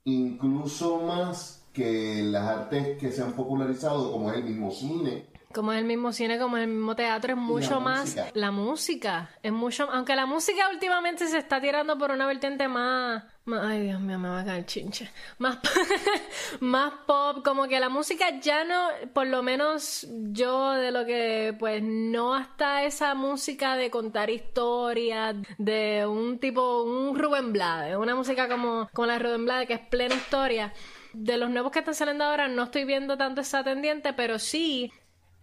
incluso 0.04 1.00
más 1.00 1.66
que 1.72 2.22
las 2.22 2.46
artes 2.46 2.98
que 2.98 3.10
se 3.10 3.22
han 3.22 3.32
popularizado, 3.32 4.12
como 4.12 4.30
es 4.30 4.36
el 4.36 4.44
mismo 4.44 4.70
cine. 4.70 5.28
Como 5.54 5.72
es 5.72 5.78
el 5.78 5.84
mismo 5.86 6.12
cine, 6.12 6.38
como 6.38 6.58
es 6.58 6.64
el 6.64 6.68
mismo 6.70 6.94
teatro, 6.94 7.32
es 7.32 7.38
mucho 7.38 7.80
más 7.80 8.00
música. 8.00 8.30
la 8.34 8.50
música. 8.50 9.30
Es 9.42 9.52
mucho, 9.52 9.88
aunque 9.90 10.14
la 10.14 10.26
música 10.26 10.68
últimamente 10.70 11.26
se 11.26 11.38
está 11.38 11.60
tirando 11.60 11.96
por 11.96 12.10
una 12.10 12.26
vertiente 12.26 12.68
más, 12.68 13.24
más- 13.46 13.64
ay 13.64 13.82
Dios 13.84 14.00
mío, 14.00 14.18
me 14.18 14.28
va 14.28 14.40
a 14.40 14.44
caer 14.44 14.66
chinche. 14.66 15.10
Más, 15.38 15.58
más 16.60 16.92
pop, 17.06 17.42
como 17.44 17.68
que 17.68 17.80
la 17.80 17.88
música 17.88 18.38
ya 18.40 18.64
no, 18.64 18.88
por 19.14 19.26
lo 19.28 19.42
menos 19.42 20.06
yo 20.32 20.72
de 20.72 20.90
lo 20.90 21.06
que, 21.06 21.54
pues 21.58 21.82
no 21.82 22.34
hasta 22.34 22.84
esa 22.84 23.14
música 23.14 23.76
de 23.76 23.90
contar 23.90 24.28
historias, 24.28 25.36
de 25.58 26.06
un 26.06 26.38
tipo, 26.38 26.82
un 26.82 27.18
Rubén 27.18 27.52
Blades, 27.52 27.96
una 27.96 28.14
música 28.14 28.48
como, 28.48 28.88
como 28.92 29.06
la 29.06 29.18
Rubén 29.18 29.44
Blades, 29.44 29.68
que 29.68 29.74
es 29.74 29.80
plena 29.88 30.14
historia. 30.16 30.72
De 31.14 31.38
los 31.38 31.48
nuevos 31.48 31.72
que 31.72 31.78
están 31.78 31.94
saliendo 31.94 32.24
ahora 32.24 32.46
no 32.48 32.64
estoy 32.64 32.84
viendo 32.84 33.16
tanto 33.16 33.40
esa 33.40 33.64
tendiente, 33.64 34.12
pero 34.12 34.38
sí 34.38 34.92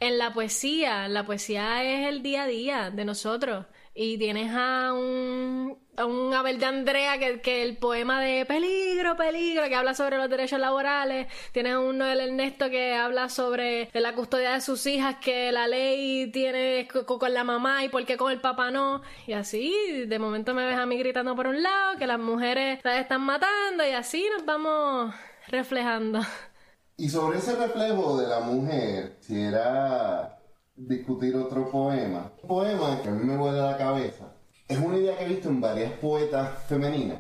en 0.08 0.18
la 0.18 0.34
poesía, 0.34 1.08
la 1.08 1.26
poesía 1.26 1.84
es 1.84 2.08
el 2.08 2.22
día 2.24 2.44
a 2.44 2.48
día 2.48 2.90
de 2.90 3.06
nosotros. 3.06 3.66
Y 3.96 4.18
tienes 4.18 4.52
a 4.56 4.92
un, 4.94 5.78
a 5.96 6.06
un 6.06 6.34
Abel 6.34 6.60
de 6.60 6.66
Andrea 6.66 7.20
que, 7.20 7.42
que 7.42 7.62
el 7.62 7.78
poema 7.78 8.20
de 8.22 8.44
peligro, 8.46 9.16
peligro, 9.16 9.68
que 9.68 9.76
habla 9.76 9.94
sobre 9.94 10.18
los 10.18 10.30
derechos 10.30 10.60
laborales. 10.60 11.28
Tienes 11.52 11.74
a 11.74 11.80
un 11.80 12.00
Noel 12.00 12.20
Ernesto 12.20 12.72
que 12.72 12.96
habla 12.96 13.30
sobre 13.30 13.90
la 13.94 14.16
custodia 14.16 14.54
de 14.54 14.62
sus 14.62 14.86
hijas 14.88 15.18
que 15.18 15.52
la 15.52 15.68
ley 15.68 16.32
tiene 16.32 16.88
con 17.06 17.34
la 17.34 17.44
mamá 17.44 17.84
y 17.84 17.90
por 17.90 18.04
qué 18.06 18.18
con 18.18 18.32
el 18.32 18.42
papá 18.42 18.72
no. 18.72 19.04
Y 19.28 19.34
así, 19.34 20.06
de 20.08 20.20
momento 20.20 20.56
me 20.56 20.66
ves 20.66 20.78
a 20.78 20.88
mí 20.88 20.98
gritando 20.98 21.36
por 21.36 21.46
un 21.46 21.62
lado 21.62 21.98
que 21.98 22.08
las 22.08 22.20
mujeres 22.20 22.80
las 22.84 23.00
están 23.00 23.22
matando 23.22 23.86
y 23.86 23.92
así 23.92 24.28
nos 24.36 24.44
vamos 24.44 25.14
reflejando. 25.48 26.22
Y 26.98 27.10
sobre 27.10 27.40
ese 27.40 27.56
reflejo 27.56 28.18
de 28.18 28.28
la 28.28 28.42
mujer, 28.42 29.18
si 29.20 29.42
era 29.42 30.40
discutir 30.76 31.36
otro 31.36 31.70
poema. 31.70 32.32
Un 32.42 32.48
poema 32.48 33.02
que 33.02 33.10
a 33.10 33.12
mí 33.12 33.24
me 33.24 33.38
vuelve 33.38 33.60
a 33.60 33.72
la 33.72 33.78
cabeza. 33.78 34.34
Es 34.68 34.78
una 34.78 34.98
idea 34.98 35.18
que 35.18 35.26
he 35.26 35.30
visto 35.30 35.50
en 35.50 35.60
varias 35.62 35.92
poetas 35.94 36.66
femeninas. 36.68 37.20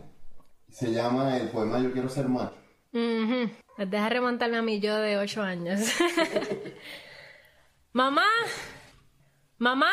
Se 0.70 0.92
llama 0.92 1.38
el 1.38 1.50
poema 1.50 1.80
Yo 1.80 1.92
quiero 1.92 2.10
ser 2.10 2.27
macho. 2.30 2.56
Deja 2.92 4.10
remontarme 4.10 4.58
a 4.58 4.62
mí 4.62 4.80
yo 4.80 4.96
de 4.98 5.18
8 5.18 5.42
años. 5.42 5.80
mamá, 7.94 8.27
mamá, 9.58 9.92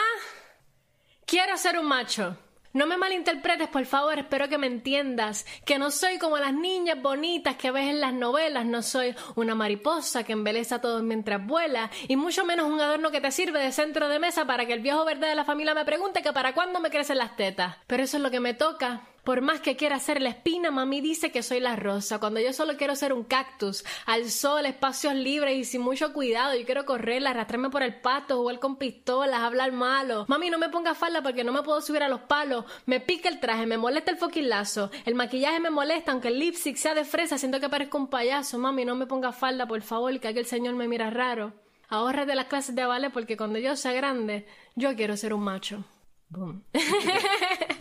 quiero 1.26 1.56
ser 1.56 1.78
un 1.78 1.86
macho. 1.86 2.36
No 2.72 2.86
me 2.86 2.96
malinterpretes, 2.96 3.68
por 3.68 3.84
favor, 3.84 4.16
espero 4.16 4.48
que 4.48 4.56
me 4.56 4.68
entiendas, 4.68 5.44
que 5.64 5.76
no 5.76 5.90
soy 5.90 6.18
como 6.18 6.38
las 6.38 6.54
niñas 6.54 7.02
bonitas 7.02 7.56
que 7.56 7.72
ves 7.72 7.88
en 7.88 8.00
las 8.00 8.12
novelas, 8.12 8.64
no 8.64 8.80
soy 8.82 9.12
una 9.34 9.56
mariposa 9.56 10.22
que 10.22 10.34
embeleza 10.34 10.76
a 10.76 10.80
todos 10.80 11.02
mientras 11.02 11.44
vuela, 11.44 11.90
y 12.06 12.14
mucho 12.14 12.44
menos 12.44 12.70
un 12.70 12.80
adorno 12.80 13.10
que 13.10 13.20
te 13.20 13.32
sirve 13.32 13.58
de 13.58 13.72
centro 13.72 14.08
de 14.08 14.20
mesa 14.20 14.44
para 14.44 14.66
que 14.66 14.72
el 14.72 14.82
viejo 14.82 15.04
verde 15.04 15.26
de 15.26 15.34
la 15.34 15.44
familia 15.44 15.74
me 15.74 15.84
pregunte 15.84 16.22
que 16.22 16.32
para 16.32 16.54
cuándo 16.54 16.78
me 16.78 16.90
crecen 16.90 17.18
las 17.18 17.34
tetas. 17.34 17.76
Pero 17.88 18.04
eso 18.04 18.18
es 18.18 18.22
lo 18.22 18.30
que 18.30 18.38
me 18.38 18.54
toca, 18.54 19.00
por 19.24 19.40
más 19.42 19.60
que 19.60 19.76
quiera 19.76 19.98
ser 19.98 20.20
la 20.22 20.30
espina, 20.30 20.70
mami 20.70 21.00
dice 21.00 21.30
que 21.30 21.42
soy 21.42 21.60
la 21.60 21.76
rosa, 21.76 22.18
cuando 22.18 22.40
yo 22.40 22.52
solo 22.52 22.76
quiero 22.76 22.96
ser 22.96 23.12
un 23.12 23.24
cactus, 23.24 23.84
al 24.06 24.30
sol, 24.30 24.66
espacios 24.66 25.14
libres 25.14 25.56
y 25.56 25.64
sin 25.64 25.82
mucho 25.82 26.12
cuidado. 26.12 26.54
Yo 26.54 26.64
quiero 26.64 26.86
correr, 26.86 27.26
arrastrarme 27.26 27.70
por 27.70 27.82
el 27.82 28.00
pasto, 28.00 28.38
jugar 28.38 28.58
con 28.58 28.76
pistolas, 28.76 29.40
hablar 29.40 29.72
malo. 29.72 30.24
Mami, 30.28 30.50
no 30.50 30.58
me 30.58 30.68
ponga 30.68 30.94
falda 30.94 31.22
porque 31.22 31.44
no 31.44 31.52
me 31.52 31.62
puedo 31.62 31.80
subir 31.80 32.02
a 32.02 32.08
los 32.08 32.20
palos. 32.22 32.64
Me 32.86 33.00
pica 33.00 33.28
el 33.28 33.40
traje, 33.40 33.66
me 33.66 33.78
molesta 33.78 34.10
el 34.10 34.16
fucking 34.16 34.48
lazo. 34.48 34.90
El 35.04 35.14
maquillaje 35.14 35.60
me 35.60 35.70
molesta, 35.70 36.12
aunque 36.12 36.28
el 36.28 36.38
lipstick 36.38 36.76
sea 36.76 36.94
de 36.94 37.04
fresa, 37.04 37.38
siento 37.38 37.60
que 37.60 37.68
parezco 37.68 37.98
un 37.98 38.08
payaso. 38.08 38.58
Mami, 38.58 38.84
no 38.84 38.94
me 38.94 39.06
ponga 39.06 39.32
falda, 39.32 39.66
por 39.66 39.82
favor, 39.82 40.18
que 40.18 40.28
aquel 40.28 40.46
señor 40.46 40.74
me 40.74 40.88
mira 40.88 41.10
raro. 41.10 41.52
de 41.90 42.34
las 42.34 42.46
clases 42.46 42.74
de 42.74 42.86
ballet 42.86 43.12
porque 43.12 43.36
cuando 43.36 43.58
yo 43.58 43.76
sea 43.76 43.92
grande, 43.92 44.46
yo 44.76 44.94
quiero 44.96 45.16
ser 45.16 45.34
un 45.34 45.42
macho. 45.42 45.84
Boom. 46.30 46.62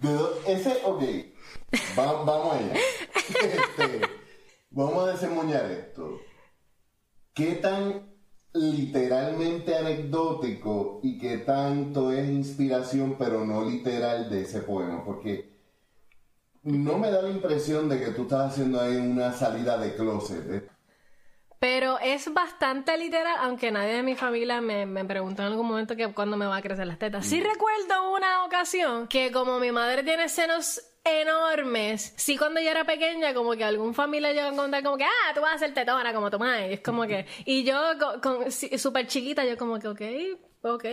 Boom. 0.00 0.28
ese, 0.46 0.78
ok. 0.84 1.02
vamos 1.96 2.54
allá. 2.54 2.74
Este, 3.28 4.00
vamos 4.70 5.08
a 5.08 5.12
desemboñar 5.12 5.70
esto. 5.70 6.20
¿Qué 7.32 7.52
tan 7.54 8.12
literalmente 8.52 9.74
anecdótico 9.74 11.00
y 11.02 11.18
qué 11.18 11.38
tanto 11.38 12.12
es 12.12 12.28
inspiración, 12.28 13.16
pero 13.18 13.46
no 13.46 13.64
literal, 13.64 14.28
de 14.28 14.42
ese 14.42 14.60
poema? 14.60 15.02
Porque 15.02 15.50
no 16.62 16.98
me 16.98 17.10
da 17.10 17.22
la 17.22 17.30
impresión 17.30 17.88
de 17.88 18.00
que 18.00 18.10
tú 18.10 18.22
estás 18.22 18.52
haciendo 18.52 18.82
ahí 18.82 18.96
una 18.96 19.32
salida 19.32 19.78
de 19.78 19.94
closet. 19.94 20.50
¿eh? 20.50 20.68
Pero 21.62 22.00
es 22.00 22.34
bastante 22.34 22.98
literal, 22.98 23.36
aunque 23.38 23.70
nadie 23.70 23.94
de 23.94 24.02
mi 24.02 24.16
familia 24.16 24.60
me, 24.60 24.84
me 24.84 25.04
preguntó 25.04 25.42
en 25.42 25.52
algún 25.52 25.68
momento 25.68 25.94
que 25.94 26.12
cuándo 26.12 26.36
me 26.36 26.44
va 26.44 26.56
a 26.56 26.60
crecer 26.60 26.88
las 26.88 26.98
tetas. 26.98 27.24
Sí 27.24 27.40
mm. 27.40 27.44
recuerdo 27.44 28.10
una 28.16 28.44
ocasión 28.44 29.06
que 29.06 29.30
como 29.30 29.60
mi 29.60 29.70
madre 29.70 30.02
tiene 30.02 30.28
senos 30.28 30.82
enormes. 31.04 32.14
Sí, 32.16 32.36
cuando 32.36 32.60
yo 32.60 32.68
era 32.68 32.82
pequeña, 32.82 33.32
como 33.32 33.52
que 33.52 33.62
algún 33.62 33.94
familia 33.94 34.32
llegó 34.32 34.48
a 34.48 34.56
contar 34.56 34.82
como 34.82 34.96
que, 34.96 35.04
ah, 35.04 35.34
tú 35.36 35.40
vas 35.40 35.54
a 35.54 35.58
ser 35.58 35.72
tetona 35.72 36.12
como 36.12 36.32
tu 36.32 36.38
madre. 36.40 36.72
Es 36.72 36.80
como 36.80 37.06
que, 37.06 37.26
y 37.44 37.62
yo, 37.62 37.80
con, 38.20 38.50
súper 38.50 39.06
chiquita, 39.06 39.44
yo 39.44 39.56
como 39.56 39.78
que, 39.78 39.86
ok, 39.86 40.00
ok, 40.62 40.84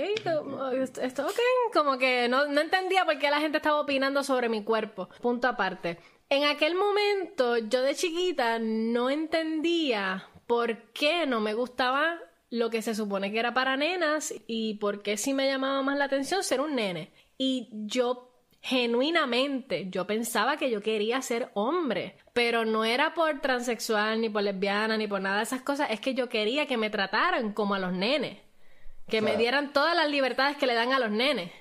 esto 1.01 1.25
ok. 1.25 1.39
Como 1.73 1.97
que 1.97 2.29
no, 2.29 2.45
no 2.45 2.61
entendía 2.61 3.05
por 3.05 3.17
qué 3.17 3.31
la 3.31 3.39
gente 3.39 3.57
estaba 3.57 3.81
opinando 3.81 4.23
sobre 4.23 4.49
mi 4.49 4.63
cuerpo. 4.63 5.09
Punto 5.19 5.47
aparte. 5.47 5.97
En 6.29 6.43
aquel 6.43 6.75
momento, 6.75 7.57
yo 7.57 7.81
de 7.81 7.95
chiquita 7.95 8.59
no 8.59 9.09
entendía 9.09 10.29
por 10.49 10.77
qué 10.93 11.27
no 11.27 11.39
me 11.41 11.53
gustaba 11.53 12.17
lo 12.49 12.71
que 12.71 12.81
se 12.81 12.95
supone 12.95 13.31
que 13.31 13.37
era 13.37 13.53
para 13.53 13.77
nenas 13.77 14.33
y 14.47 14.73
por 14.79 15.03
qué 15.03 15.15
sí 15.15 15.31
me 15.31 15.45
llamaba 15.45 15.83
más 15.83 15.95
la 15.95 16.05
atención 16.05 16.43
ser 16.43 16.59
un 16.59 16.73
nene. 16.73 17.11
Y 17.37 17.69
yo 17.71 18.31
genuinamente, 18.59 19.91
yo 19.91 20.07
pensaba 20.07 20.57
que 20.57 20.71
yo 20.71 20.81
quería 20.81 21.21
ser 21.21 21.51
hombre, 21.53 22.17
pero 22.33 22.65
no 22.65 22.83
era 22.83 23.13
por 23.13 23.41
transexual, 23.41 24.21
ni 24.21 24.29
por 24.29 24.41
lesbiana, 24.41 24.97
ni 24.97 25.05
por 25.05 25.21
nada 25.21 25.37
de 25.37 25.43
esas 25.43 25.61
cosas, 25.61 25.91
es 25.91 25.99
que 25.99 26.15
yo 26.15 26.29
quería 26.29 26.65
que 26.65 26.77
me 26.77 26.89
trataran 26.89 27.53
como 27.53 27.75
a 27.75 27.79
los 27.79 27.93
nenes, 27.93 28.39
que 29.07 29.21
me 29.21 29.37
dieran 29.37 29.71
todas 29.71 29.95
las 29.95 30.09
libertades 30.09 30.57
que 30.57 30.65
le 30.65 30.73
dan 30.73 30.93
a 30.93 30.99
los 30.99 31.11
nenes 31.11 31.51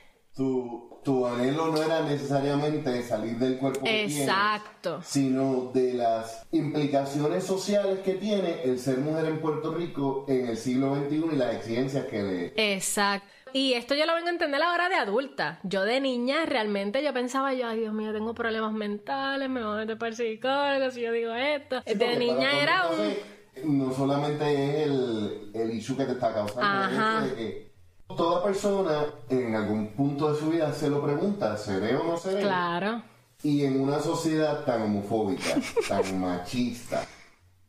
tu 1.08 1.26
anhelo 1.26 1.68
no 1.68 1.82
era 1.82 2.02
necesariamente 2.02 3.02
salir 3.02 3.38
del 3.38 3.58
cuerpo 3.58 3.84
que 3.84 4.04
Exacto. 4.04 5.00
sino 5.02 5.70
de 5.72 5.94
las 5.94 6.46
implicaciones 6.52 7.44
sociales 7.44 8.00
que 8.00 8.14
tiene 8.14 8.62
el 8.64 8.78
ser 8.78 8.98
mujer 8.98 9.24
en 9.26 9.40
Puerto 9.40 9.74
Rico 9.74 10.26
en 10.28 10.48
el 10.48 10.56
siglo 10.56 10.94
XXI 10.94 11.24
y 11.32 11.36
las 11.36 11.54
exigencias 11.54 12.06
que 12.06 12.22
le... 12.22 12.74
Exacto. 12.74 13.26
Y 13.54 13.72
esto 13.72 13.94
yo 13.94 14.04
lo 14.04 14.14
vengo 14.14 14.28
a 14.28 14.32
entender 14.32 14.62
ahora 14.62 14.90
de 14.90 14.96
adulta. 14.96 15.58
Yo 15.62 15.84
de 15.84 16.00
niña 16.00 16.44
realmente 16.44 17.02
yo 17.02 17.14
pensaba 17.14 17.54
yo, 17.54 17.66
ay 17.66 17.80
Dios 17.80 17.94
mío, 17.94 18.12
tengo 18.12 18.34
problemas 18.34 18.74
mentales, 18.74 19.48
me 19.48 19.64
voy 19.64 19.74
a 19.74 19.76
meter 19.78 19.96
para 19.96 20.10
el 20.10 20.16
psicólogo 20.16 20.90
si 20.90 21.00
yo 21.00 21.12
digo 21.12 21.32
esto. 21.32 21.80
de 21.86 22.16
niña 22.18 22.60
era 22.62 22.88
un... 22.88 23.38
No 23.78 23.92
solamente 23.92 24.44
es 24.52 24.86
el, 24.86 25.50
el 25.54 25.70
issue 25.72 25.96
que 25.96 26.04
te 26.04 26.12
está 26.12 26.32
causando, 26.32 27.24
el 27.24 27.30
de 27.30 27.36
que 27.36 27.67
Toda 28.16 28.42
persona 28.42 29.06
en 29.28 29.54
algún 29.54 29.88
punto 29.88 30.32
de 30.32 30.40
su 30.40 30.50
vida 30.50 30.72
se 30.72 30.88
lo 30.88 31.02
pregunta, 31.02 31.56
¿seré 31.56 31.94
o 31.94 32.04
no 32.04 32.16
seré? 32.16 32.40
Claro. 32.40 33.02
Y 33.42 33.64
en 33.64 33.80
una 33.80 34.00
sociedad 34.00 34.64
tan 34.64 34.82
homofóbica, 34.82 35.54
tan 35.88 36.20
machista, 36.20 37.06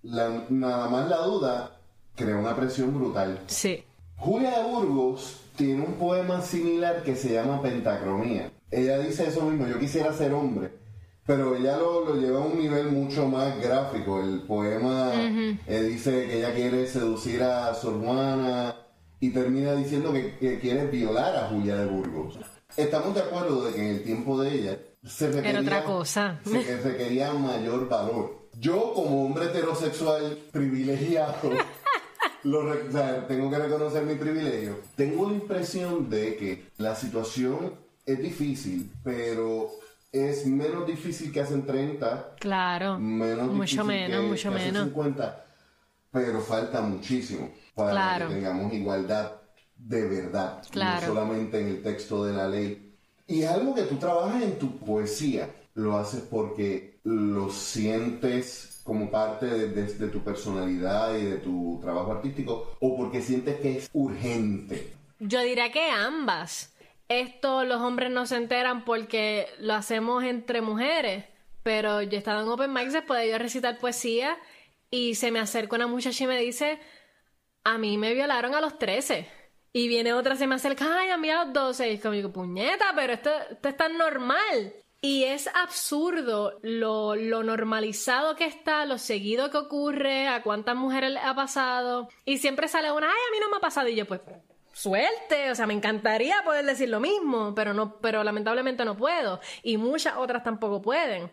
nada 0.01 0.87
más 0.87 1.09
la 1.09 1.17
duda 1.17 1.79
crea 2.15 2.37
una 2.37 2.55
presión 2.55 2.97
brutal. 2.97 3.39
Sí. 3.47 3.83
Julia 4.17 4.59
de 4.59 4.63
Burgos 4.63 5.41
tiene 5.55 5.85
un 5.85 5.93
poema 5.93 6.41
similar 6.41 7.03
que 7.03 7.15
se 7.15 7.33
llama 7.33 7.61
Pentacromía. 7.61 8.51
Ella 8.71 8.99
dice 8.99 9.27
eso 9.27 9.41
mismo, 9.41 9.67
yo 9.67 9.77
quisiera 9.77 10.13
ser 10.13 10.33
hombre, 10.33 10.71
pero 11.25 11.55
ella 11.55 11.77
lo, 11.77 12.15
lleva 12.15 12.39
a 12.39 12.45
un 12.45 12.57
nivel 12.57 12.91
mucho 12.91 13.27
más 13.27 13.59
gráfico. 13.61 14.21
El 14.21 14.41
poema 14.41 15.11
eh, 15.15 15.81
dice 15.81 16.27
que 16.27 16.39
ella 16.39 16.53
quiere 16.53 16.87
seducir 16.87 17.43
a 17.43 17.73
su 17.75 17.89
hermana 17.89 18.75
y 19.19 19.31
termina 19.31 19.73
diciendo 19.75 20.13
que, 20.13 20.59
quiere 20.59 20.87
violar 20.87 21.35
a 21.35 21.47
Julia 21.49 21.75
de 21.77 21.85
Burgos. 21.85 22.39
Estamos 22.77 23.13
de 23.13 23.21
acuerdo 23.21 23.65
de 23.65 23.73
que 23.73 23.81
en 23.81 23.95
el 23.95 24.03
tiempo 24.03 24.41
de 24.41 24.53
ella 24.53 24.79
se 25.03 25.31
requería, 25.31 25.61
otra 25.61 25.83
cosa. 25.83 26.39
Se 26.43 26.77
requería 26.81 27.33
mayor 27.33 27.89
valor. 27.89 28.49
Yo 28.57 28.93
como 28.93 29.25
hombre 29.25 29.45
heterosexual 29.45 30.37
privilegiado, 30.51 31.51
tengo 33.27 33.49
que 33.49 33.57
reconocer 33.57 34.03
mi 34.03 34.15
privilegio. 34.15 34.79
Tengo 34.95 35.29
la 35.29 35.35
impresión 35.35 36.09
de 36.09 36.35
que 36.35 36.65
la 36.77 36.95
situación 36.95 37.73
es 38.05 38.19
difícil, 38.19 38.91
pero 39.03 39.71
es 40.11 40.45
menos 40.45 40.87
difícil 40.87 41.31
que 41.31 41.41
hace 41.41 41.57
30. 41.57 42.35
Claro. 42.39 42.97
Menos 42.99 43.51
mucho 43.51 43.83
menos, 43.83 44.23
mucho 44.23 44.51
menos. 44.51 44.85
50, 44.85 45.45
pero 46.11 46.41
falta 46.41 46.81
muchísimo 46.81 47.51
para 47.85 48.27
que 48.27 48.33
tengamos 48.33 48.73
igualdad 48.73 49.33
de 49.75 50.07
verdad, 50.07 50.61
no 50.73 51.01
solamente 51.01 51.59
en 51.59 51.67
el 51.67 51.83
texto 51.83 52.25
de 52.25 52.33
la 52.33 52.47
ley. 52.47 52.93
Y 53.27 53.43
es 53.43 53.49
algo 53.49 53.73
que 53.75 53.83
tú 53.83 53.95
trabajas 53.95 54.43
en 54.43 54.59
tu 54.59 54.77
poesía, 54.77 55.49
lo 55.75 55.97
haces 55.97 56.21
porque 56.29 56.99
lo 57.03 57.49
sientes 57.49 58.81
como 58.83 59.11
parte 59.11 59.45
de, 59.45 60.07
tu 60.07 60.19
personalidad 60.21 61.15
y 61.15 61.23
de 61.23 61.37
tu 61.37 61.79
trabajo 61.81 62.11
artístico 62.11 62.75
o 62.79 62.97
porque 62.97 63.21
sientes 63.21 63.59
que 63.59 63.77
es 63.77 63.89
urgente. 63.93 64.93
Yo 65.19 65.41
diría 65.41 65.71
que 65.71 65.91
ambas. 65.91 66.73
Esto 67.07 67.65
los 67.65 67.81
hombres 67.81 68.11
no 68.11 68.25
se 68.25 68.37
enteran 68.37 68.85
porque 68.85 69.47
lo 69.59 69.73
hacemos 69.75 70.23
entre 70.23 70.61
mujeres, 70.61 71.25
pero 71.63 72.01
yo 72.01 72.11
he 72.13 72.17
estado 72.17 72.41
en 72.41 72.49
Open 72.49 72.73
Mics 72.73 72.93
después 72.93 73.19
de 73.19 73.29
yo 73.29 73.37
recitar 73.37 73.77
poesía 73.77 74.37
y 74.91 75.15
se 75.15 75.31
me 75.31 75.39
acerca 75.39 75.75
una 75.75 75.87
muchacha 75.87 76.23
y 76.23 76.27
me 76.27 76.39
dice, 76.39 76.79
a 77.63 77.77
mí 77.77 77.97
me 77.97 78.13
violaron 78.13 78.55
a 78.55 78.61
los 78.61 78.77
13. 78.77 79.27
Y 79.71 79.87
viene 79.87 80.13
otra, 80.13 80.35
se 80.35 80.47
me 80.47 80.55
acerca, 80.55 80.99
ay, 80.99 81.09
a 81.09 81.17
mí 81.17 81.29
a 81.29 81.45
los 81.45 81.53
12. 81.53 81.89
Y 81.89 81.93
es 81.95 82.01
como 82.01 82.33
puñeta, 82.33 82.85
pero 82.95 83.13
esto, 83.13 83.29
esto 83.51 83.69
es 83.69 83.77
tan 83.77 83.97
normal. 83.97 84.73
Y 85.01 85.23
es 85.23 85.47
absurdo 85.53 86.59
lo, 86.61 87.15
lo, 87.15 87.43
normalizado 87.43 88.35
que 88.35 88.45
está, 88.45 88.85
lo 88.85 88.97
seguido 88.97 89.49
que 89.49 89.57
ocurre, 89.57 90.27
a 90.27 90.43
cuántas 90.43 90.75
mujeres 90.75 91.11
le 91.11 91.19
ha 91.19 91.33
pasado. 91.35 92.09
Y 92.25 92.39
siempre 92.39 92.67
sale 92.67 92.91
una, 92.91 93.07
ay, 93.07 93.13
a 93.13 93.31
mí 93.31 93.37
no 93.39 93.49
me 93.49 93.57
ha 93.57 93.61
pasado. 93.61 93.87
Y 93.87 93.95
yo, 93.95 94.05
pues, 94.05 94.21
suerte. 94.73 95.51
O 95.51 95.55
sea, 95.55 95.67
me 95.67 95.73
encantaría 95.73 96.41
poder 96.43 96.65
decir 96.65 96.89
lo 96.89 96.99
mismo, 96.99 97.53
pero 97.55 97.73
no, 97.73 97.97
pero 97.99 98.23
lamentablemente 98.23 98.83
no 98.83 98.97
puedo. 98.97 99.39
Y 99.63 99.77
muchas 99.77 100.17
otras 100.17 100.43
tampoco 100.43 100.81
pueden. 100.81 101.31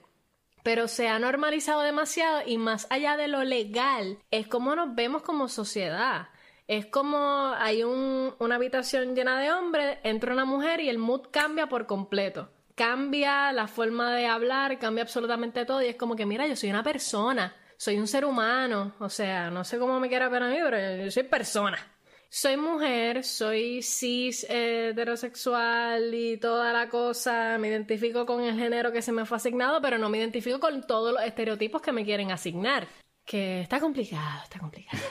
Pero 0.66 0.88
se 0.88 1.06
ha 1.06 1.20
normalizado 1.20 1.82
demasiado 1.82 2.40
y 2.44 2.58
más 2.58 2.88
allá 2.90 3.16
de 3.16 3.28
lo 3.28 3.44
legal, 3.44 4.18
es 4.32 4.48
como 4.48 4.74
nos 4.74 4.96
vemos 4.96 5.22
como 5.22 5.46
sociedad. 5.46 6.30
Es 6.66 6.86
como 6.86 7.52
hay 7.56 7.84
un, 7.84 8.34
una 8.40 8.56
habitación 8.56 9.14
llena 9.14 9.38
de 9.38 9.52
hombres, 9.52 9.98
entra 10.02 10.32
una 10.32 10.44
mujer 10.44 10.80
y 10.80 10.88
el 10.88 10.98
mood 10.98 11.28
cambia 11.30 11.68
por 11.68 11.86
completo 11.86 12.50
cambia 12.74 13.52
la 13.52 13.68
forma 13.68 14.12
de 14.14 14.26
hablar, 14.26 14.78
cambia 14.80 15.04
absolutamente 15.04 15.64
todo 15.64 15.80
y 15.82 15.86
es 15.86 15.96
como 15.96 16.16
que, 16.16 16.26
mira, 16.26 16.48
yo 16.48 16.56
soy 16.56 16.68
una 16.68 16.82
persona, 16.82 17.54
soy 17.76 17.96
un 17.98 18.08
ser 18.08 18.24
humano, 18.24 18.96
o 18.98 19.08
sea, 19.08 19.50
no 19.50 19.62
sé 19.62 19.78
cómo 19.78 20.00
me 20.00 20.08
quiera 20.08 20.28
ver 20.28 20.42
a 20.42 20.48
mí, 20.48 20.58
pero 20.62 21.04
yo 21.04 21.10
soy 21.12 21.22
persona. 21.22 21.78
Soy 22.28 22.56
mujer, 22.56 23.24
soy 23.24 23.82
cis 23.82 24.44
eh, 24.48 24.90
heterosexual 24.90 26.12
y 26.12 26.36
toda 26.38 26.72
la 26.72 26.88
cosa, 26.88 27.56
me 27.58 27.68
identifico 27.68 28.26
con 28.26 28.42
el 28.42 28.58
género 28.58 28.92
que 28.92 29.02
se 29.02 29.12
me 29.12 29.24
fue 29.24 29.36
asignado, 29.36 29.80
pero 29.80 29.98
no 29.98 30.08
me 30.08 30.18
identifico 30.18 30.60
con 30.60 30.86
todos 30.86 31.14
los 31.14 31.22
estereotipos 31.22 31.80
que 31.80 31.92
me 31.92 32.04
quieren 32.04 32.32
asignar. 32.32 32.88
Que 33.24 33.60
está 33.60 33.80
complicado, 33.80 34.42
está 34.44 34.58
complicado. 34.58 35.02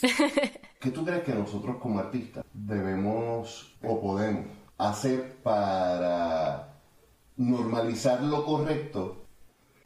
¿Qué 0.80 0.90
tú 0.90 1.04
crees 1.04 1.22
que 1.22 1.32
nosotros 1.32 1.76
como 1.76 2.00
artistas 2.00 2.44
debemos 2.52 3.74
o 3.82 4.00
podemos 4.00 4.46
hacer 4.78 5.36
para 5.42 6.76
normalizar 7.36 8.22
lo 8.22 8.44
correcto, 8.44 9.26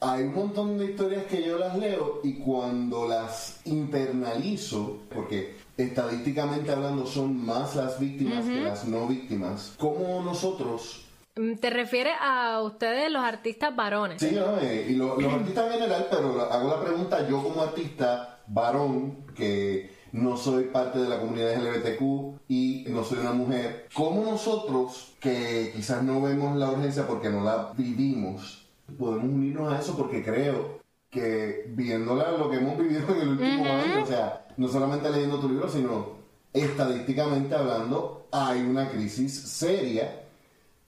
hay 0.01 0.23
un 0.23 0.35
montón 0.35 0.79
de 0.79 0.87
historias 0.87 1.25
que 1.25 1.43
yo 1.43 1.59
las 1.59 1.77
leo 1.77 2.21
y 2.25 2.39
cuando 2.39 3.07
las 3.07 3.61
internalizo, 3.67 5.01
porque 5.15 5.57
estadísticamente 5.83 6.73
hablando 6.73 7.07
son 7.07 7.45
más 7.45 7.77
las 7.77 7.99
víctimas 7.99 8.45
que 8.45 8.61
las 8.61 8.87
no 8.87 9.07
víctimas, 9.07 9.75
¿cómo 9.79 10.23
nosotros... 10.23 11.05
Mm, 11.37 11.55
¿Te 11.55 11.71
refieres 11.71 12.15
a 12.21 12.61
ustedes 12.63 13.11
los 13.11 13.23
artistas 13.23 13.75
varones? 13.75 14.21
Sí, 14.21 14.37
eh, 14.63 14.87
y 14.91 14.95
los 14.95 15.23
artistas 15.33 15.67
en 15.67 15.73
general, 15.73 16.07
pero 16.11 16.41
hago 16.51 16.69
la 16.69 16.81
pregunta 16.83 17.29
yo 17.29 17.43
como 17.43 17.63
artista 17.63 18.41
varón 18.47 19.25
que 19.35 19.91
no 20.13 20.37
soy 20.37 20.65
parte 20.65 20.99
de 20.99 21.09
la 21.09 21.21
comunidad 21.21 21.57
LGBTQ 21.57 22.41
y 22.49 22.85
no 22.89 23.05
soy 23.05 23.19
una 23.19 23.33
mujer. 23.33 23.89
¿Cómo 23.95 24.25
nosotros, 24.25 25.15
que 25.21 25.73
quizás 25.75 26.03
no 26.03 26.21
vemos 26.21 26.57
la 26.57 26.71
urgencia 26.71 27.07
porque 27.07 27.31
no 27.31 27.43
la 27.43 27.73
vivimos, 27.77 28.67
podemos 28.99 29.25
unirnos 29.25 29.73
a 29.73 29.79
eso? 29.79 29.97
Porque 29.97 30.25
creo 30.25 30.81
que 31.11 31.65
viéndola 31.69 32.33
lo 32.33 32.51
que 32.51 32.57
hemos 32.57 32.79
vivido 32.79 33.15
en 33.15 33.21
el 33.21 33.29
último 33.31 33.65
año, 33.65 34.03
o 34.03 34.07
sea, 34.07 34.40
no 34.57 34.69
solamente 34.69 35.11
leyendo 35.11 35.39
tu 35.39 35.49
libro, 35.49 35.69
sino 35.69 36.21
estadísticamente 36.53 37.55
hablando, 37.55 38.29
hay 38.33 38.61
una 38.61 38.89
crisis 38.91 39.33
seria 39.33 40.23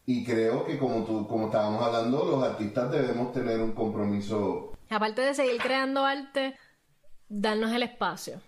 y 0.05 0.25
creo 0.25 0.65
que 0.65 0.79
como, 0.79 1.05
tú, 1.05 1.27
como 1.27 1.47
estábamos 1.47 1.83
hablando, 1.83 2.25
los 2.25 2.43
artistas 2.43 2.91
debemos 2.91 3.33
tener 3.33 3.61
un 3.61 3.73
compromiso. 3.73 4.73
Aparte 4.91 5.23
de 5.23 5.35
seguir 5.35 5.61
creando 5.61 6.05
arte, 6.05 6.57
darnos 7.29 7.73
el 7.73 7.83
espacio 7.85 8.41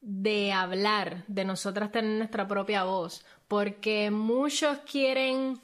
de 0.00 0.52
hablar, 0.52 1.24
de 1.26 1.44
nosotras 1.44 1.90
tener 1.90 2.18
nuestra 2.18 2.46
propia 2.46 2.84
voz, 2.84 3.24
porque 3.48 4.10
muchos 4.10 4.78
quieren 4.90 5.60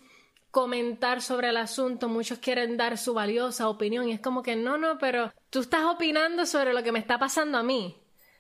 comentar 0.50 1.20
sobre 1.20 1.48
el 1.48 1.56
asunto, 1.56 2.08
muchos 2.08 2.38
quieren 2.38 2.76
dar 2.76 2.98
su 2.98 3.14
valiosa 3.14 3.68
opinión 3.68 4.08
y 4.08 4.12
es 4.12 4.20
como 4.20 4.42
que 4.42 4.56
no, 4.56 4.76
no, 4.78 4.98
pero 4.98 5.32
tú 5.50 5.60
estás 5.60 5.84
opinando 5.84 6.46
sobre 6.46 6.72
lo 6.72 6.82
que 6.82 6.92
me 6.92 6.98
está 6.98 7.18
pasando 7.18 7.58
a 7.58 7.62
mí. 7.62 7.96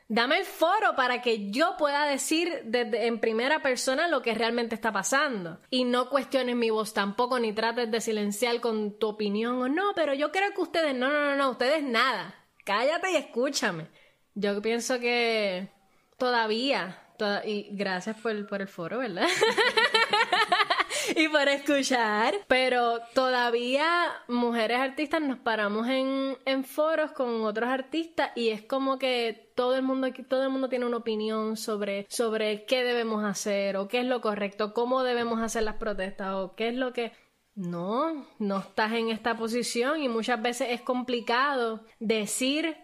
Dame 0.08 0.38
el 0.38 0.44
foro 0.44 0.94
para 0.96 1.22
que 1.22 1.50
yo 1.50 1.76
pueda 1.78 2.04
decir 2.06 2.62
desde, 2.64 3.06
en 3.06 3.20
primera 3.20 3.62
persona 3.62 4.06
lo 4.06 4.22
que 4.22 4.34
realmente 4.34 4.74
está 4.74 4.92
pasando. 4.92 5.60
Y 5.70 5.84
no 5.84 6.10
cuestiones 6.10 6.56
mi 6.56 6.70
voz 6.70 6.92
tampoco, 6.92 7.38
ni 7.38 7.52
trates 7.52 7.90
de 7.90 8.00
silenciar 8.00 8.60
con 8.60 8.98
tu 8.98 9.08
opinión 9.08 9.62
o 9.62 9.68
no, 9.68 9.92
pero 9.94 10.14
yo 10.14 10.30
creo 10.30 10.52
que 10.52 10.60
ustedes, 10.60 10.94
no, 10.94 11.08
no, 11.10 11.24
no, 11.24 11.36
no, 11.36 11.50
ustedes 11.50 11.82
nada. 11.82 12.34
Cállate 12.64 13.12
y 13.12 13.16
escúchame. 13.16 13.88
Yo 14.34 14.60
pienso 14.60 14.98
que 14.98 15.68
Todavía. 16.16 16.98
y 17.44 17.68
gracias 17.72 18.16
por, 18.20 18.46
por 18.46 18.60
el 18.60 18.68
foro, 18.68 18.98
¿verdad? 18.98 19.28
y 21.16 21.28
por 21.28 21.48
escuchar. 21.48 22.34
Pero 22.48 23.00
todavía 23.14 23.86
mujeres 24.28 24.78
artistas 24.78 25.20
nos 25.20 25.38
paramos 25.38 25.88
en, 25.88 26.36
en, 26.44 26.64
foros 26.64 27.12
con 27.12 27.44
otros 27.44 27.68
artistas 27.68 28.30
y 28.34 28.50
es 28.50 28.62
como 28.62 28.98
que 28.98 29.52
todo 29.54 29.76
el 29.76 29.82
mundo 29.82 30.08
todo 30.28 30.44
el 30.44 30.50
mundo 30.50 30.68
tiene 30.68 30.86
una 30.86 30.98
opinión 30.98 31.56
sobre, 31.56 32.06
sobre 32.08 32.64
qué 32.64 32.84
debemos 32.84 33.24
hacer 33.24 33.76
o 33.76 33.88
qué 33.88 34.00
es 34.00 34.06
lo 34.06 34.20
correcto, 34.20 34.74
cómo 34.74 35.02
debemos 35.02 35.40
hacer 35.40 35.62
las 35.62 35.76
protestas 35.76 36.34
o 36.34 36.54
qué 36.54 36.68
es 36.68 36.74
lo 36.74 36.92
que. 36.92 37.12
No, 37.56 38.26
no 38.40 38.58
estás 38.58 38.92
en 38.94 39.10
esta 39.10 39.36
posición 39.36 40.02
y 40.02 40.08
muchas 40.08 40.42
veces 40.42 40.68
es 40.72 40.80
complicado 40.80 41.84
decir 42.00 42.76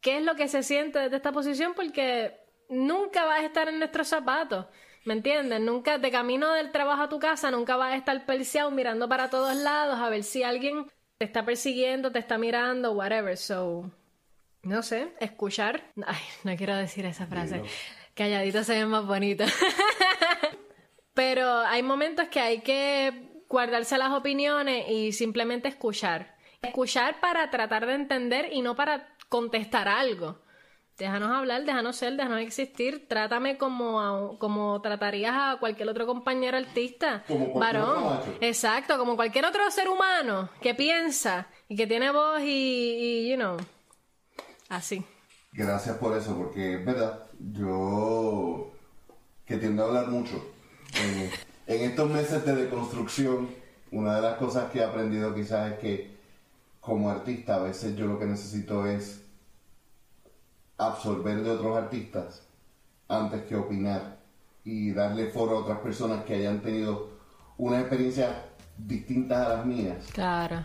qué 0.00 0.18
es 0.18 0.22
lo 0.22 0.36
que 0.36 0.46
se 0.46 0.62
siente 0.62 1.00
desde 1.00 1.16
esta 1.16 1.32
posición 1.32 1.72
porque 1.74 2.38
nunca 2.68 3.24
vas 3.24 3.40
a 3.40 3.46
estar 3.46 3.68
en 3.68 3.80
nuestros 3.80 4.06
zapatos. 4.06 4.66
¿Me 5.04 5.14
entiendes? 5.14 5.60
Nunca, 5.60 5.98
de 5.98 6.10
camino 6.10 6.52
del 6.52 6.70
trabajo 6.70 7.02
a 7.02 7.08
tu 7.08 7.18
casa, 7.18 7.50
nunca 7.50 7.76
vas 7.76 7.92
a 7.92 7.96
estar 7.96 8.24
perseado 8.24 8.70
mirando 8.70 9.08
para 9.08 9.30
todos 9.30 9.56
lados 9.56 9.98
a 9.98 10.08
ver 10.08 10.22
si 10.22 10.44
alguien 10.44 10.86
te 11.18 11.24
está 11.24 11.44
persiguiendo, 11.44 12.12
te 12.12 12.20
está 12.20 12.38
mirando, 12.38 12.92
whatever. 12.92 13.36
So, 13.36 13.90
no 14.62 14.82
sé, 14.82 15.12
escuchar. 15.18 15.82
Ay, 16.06 16.22
no 16.44 16.56
quiero 16.56 16.76
decir 16.76 17.04
esa 17.04 17.26
frase. 17.26 17.62
Calladito 18.14 18.62
se 18.62 18.74
ve 18.74 18.86
más 18.86 19.04
bonito. 19.04 19.44
Pero 21.14 21.58
hay 21.58 21.82
momentos 21.82 22.28
que 22.28 22.40
hay 22.40 22.60
que 22.60 23.42
guardarse 23.48 23.98
las 23.98 24.12
opiniones 24.12 24.88
y 24.88 25.12
simplemente 25.12 25.68
escuchar. 25.68 26.36
Escuchar 26.62 27.20
para 27.20 27.50
tratar 27.50 27.86
de 27.86 27.94
entender 27.94 28.50
y 28.52 28.62
no 28.62 28.76
para 28.76 29.08
contestar 29.28 29.88
algo 29.88 30.38
déjanos 30.98 31.30
hablar, 31.30 31.64
déjanos 31.64 31.96
ser, 31.96 32.14
déjanos 32.14 32.40
existir, 32.40 33.08
trátame 33.08 33.58
como, 33.58 34.38
como 34.38 34.80
tratarías 34.80 35.34
a 35.34 35.56
cualquier 35.58 35.88
otro 35.88 36.06
compañero 36.06 36.56
artista, 36.56 37.24
como 37.26 37.58
varón. 37.58 38.20
Exacto, 38.40 38.98
como 38.98 39.16
cualquier 39.16 39.46
otro 39.46 39.70
ser 39.70 39.88
humano 39.88 40.50
que 40.60 40.74
piensa 40.74 41.46
y 41.68 41.76
que 41.76 41.86
tiene 41.86 42.10
voz 42.10 42.40
y, 42.44 43.28
you 43.30 43.36
know, 43.36 43.56
así. 44.68 45.04
Gracias 45.52 45.96
por 45.98 46.16
eso, 46.16 46.36
porque 46.36 46.74
es 46.76 46.84
verdad, 46.84 47.26
yo 47.38 48.72
que 49.44 49.56
tiendo 49.56 49.82
a 49.82 49.86
hablar 49.88 50.08
mucho. 50.08 50.42
En, 50.94 51.30
en 51.66 51.90
estos 51.90 52.10
meses 52.10 52.44
de 52.44 52.54
deconstrucción, 52.54 53.48
una 53.90 54.16
de 54.16 54.22
las 54.22 54.36
cosas 54.36 54.70
que 54.70 54.78
he 54.78 54.84
aprendido 54.84 55.34
quizás 55.34 55.72
es 55.72 55.78
que 55.78 56.10
como 56.80 57.10
artista 57.10 57.56
a 57.56 57.62
veces 57.62 57.96
yo 57.96 58.06
lo 58.06 58.18
que 58.18 58.26
necesito 58.26 58.86
es 58.86 59.21
absorber 60.88 61.42
de 61.42 61.50
otros 61.50 61.76
artistas 61.76 62.42
antes 63.08 63.42
que 63.42 63.56
opinar 63.56 64.18
y 64.64 64.92
darle 64.92 65.30
foro 65.30 65.58
a 65.58 65.60
otras 65.60 65.78
personas 65.78 66.24
que 66.24 66.34
hayan 66.34 66.60
tenido 66.60 67.10
una 67.58 67.80
experiencia 67.80 68.46
distintas 68.78 69.46
a 69.46 69.56
las 69.56 69.66
mías. 69.66 70.06
Claro. 70.12 70.64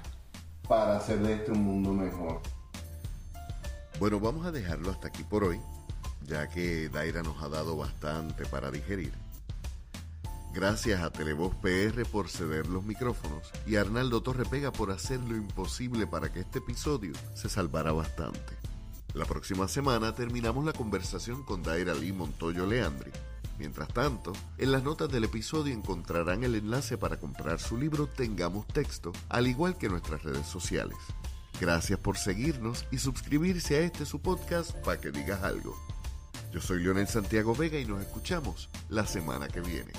Para 0.68 0.98
hacer 0.98 1.20
de 1.20 1.34
este 1.34 1.52
un 1.52 1.64
mundo 1.64 1.94
mejor. 1.94 2.42
Bueno, 4.00 4.20
vamos 4.20 4.46
a 4.46 4.52
dejarlo 4.52 4.92
hasta 4.92 5.08
aquí 5.08 5.24
por 5.24 5.44
hoy, 5.44 5.60
ya 6.24 6.48
que 6.48 6.90
Daira 6.90 7.24
nos 7.24 7.42
ha 7.42 7.50
dado 7.50 7.76
bastante 7.76 8.46
para 8.46 8.70
digerir. 8.70 9.12
Gracias 10.54 11.02
a 11.02 11.12
Televoz 11.12 11.56
PR 11.58 12.04
por 12.12 12.30
ceder 12.30 12.68
los 12.68 12.84
micrófonos 12.84 13.52
y 13.66 13.76
a 13.76 13.82
Arnaldo 13.82 14.22
Torrepega 14.22 14.72
por 14.72 14.92
hacer 14.92 15.20
lo 15.20 15.36
imposible 15.36 16.08
para 16.08 16.32
que 16.32 16.40
este 16.40 16.60
episodio 16.60 17.14
se 17.36 17.48
salvara 17.48 17.92
bastante. 17.92 18.67
La 19.18 19.26
próxima 19.26 19.68
semana 19.68 20.14
terminamos 20.14 20.64
la 20.64 20.74
conversación 20.74 21.42
con 21.42 21.64
Daira 21.64 21.96
Lee 21.96 22.14
Montoyo 22.14 22.68
Leandri. 22.68 23.10
Mientras 23.58 23.88
tanto, 23.88 24.32
en 24.60 24.72
las 24.72 24.84
notas 24.84 25.10
del 25.10 25.24
episodio 25.24 25.74
encontrarán 25.74 26.44
el 26.44 26.54
enlace 26.54 27.00
para 27.00 27.20
comprar 27.20 27.60
su 27.60 27.80
libro 27.80 28.06
Tengamos 28.06 28.68
Texto, 28.68 29.12
al 29.30 29.48
igual 29.48 29.76
que 29.76 29.90
nuestras 29.90 30.22
redes 30.22 30.46
sociales. 30.46 31.00
Gracias 31.60 31.98
por 31.98 32.20
seguirnos 32.20 32.86
y 32.92 33.00
suscribirse 33.00 33.78
a 33.78 33.80
este 33.80 34.06
su 34.06 34.22
podcast 34.22 34.74
para 34.86 35.02
que 35.02 35.10
digas 35.10 35.42
algo. 35.42 35.76
Yo 36.54 36.62
soy 36.62 36.84
Leonel 36.84 37.08
Santiago 37.08 37.56
Vega 37.56 37.80
y 37.80 37.86
nos 37.86 38.02
escuchamos 38.02 38.70
la 38.88 39.08
semana 39.08 39.48
que 39.48 39.62
viene. 39.62 39.94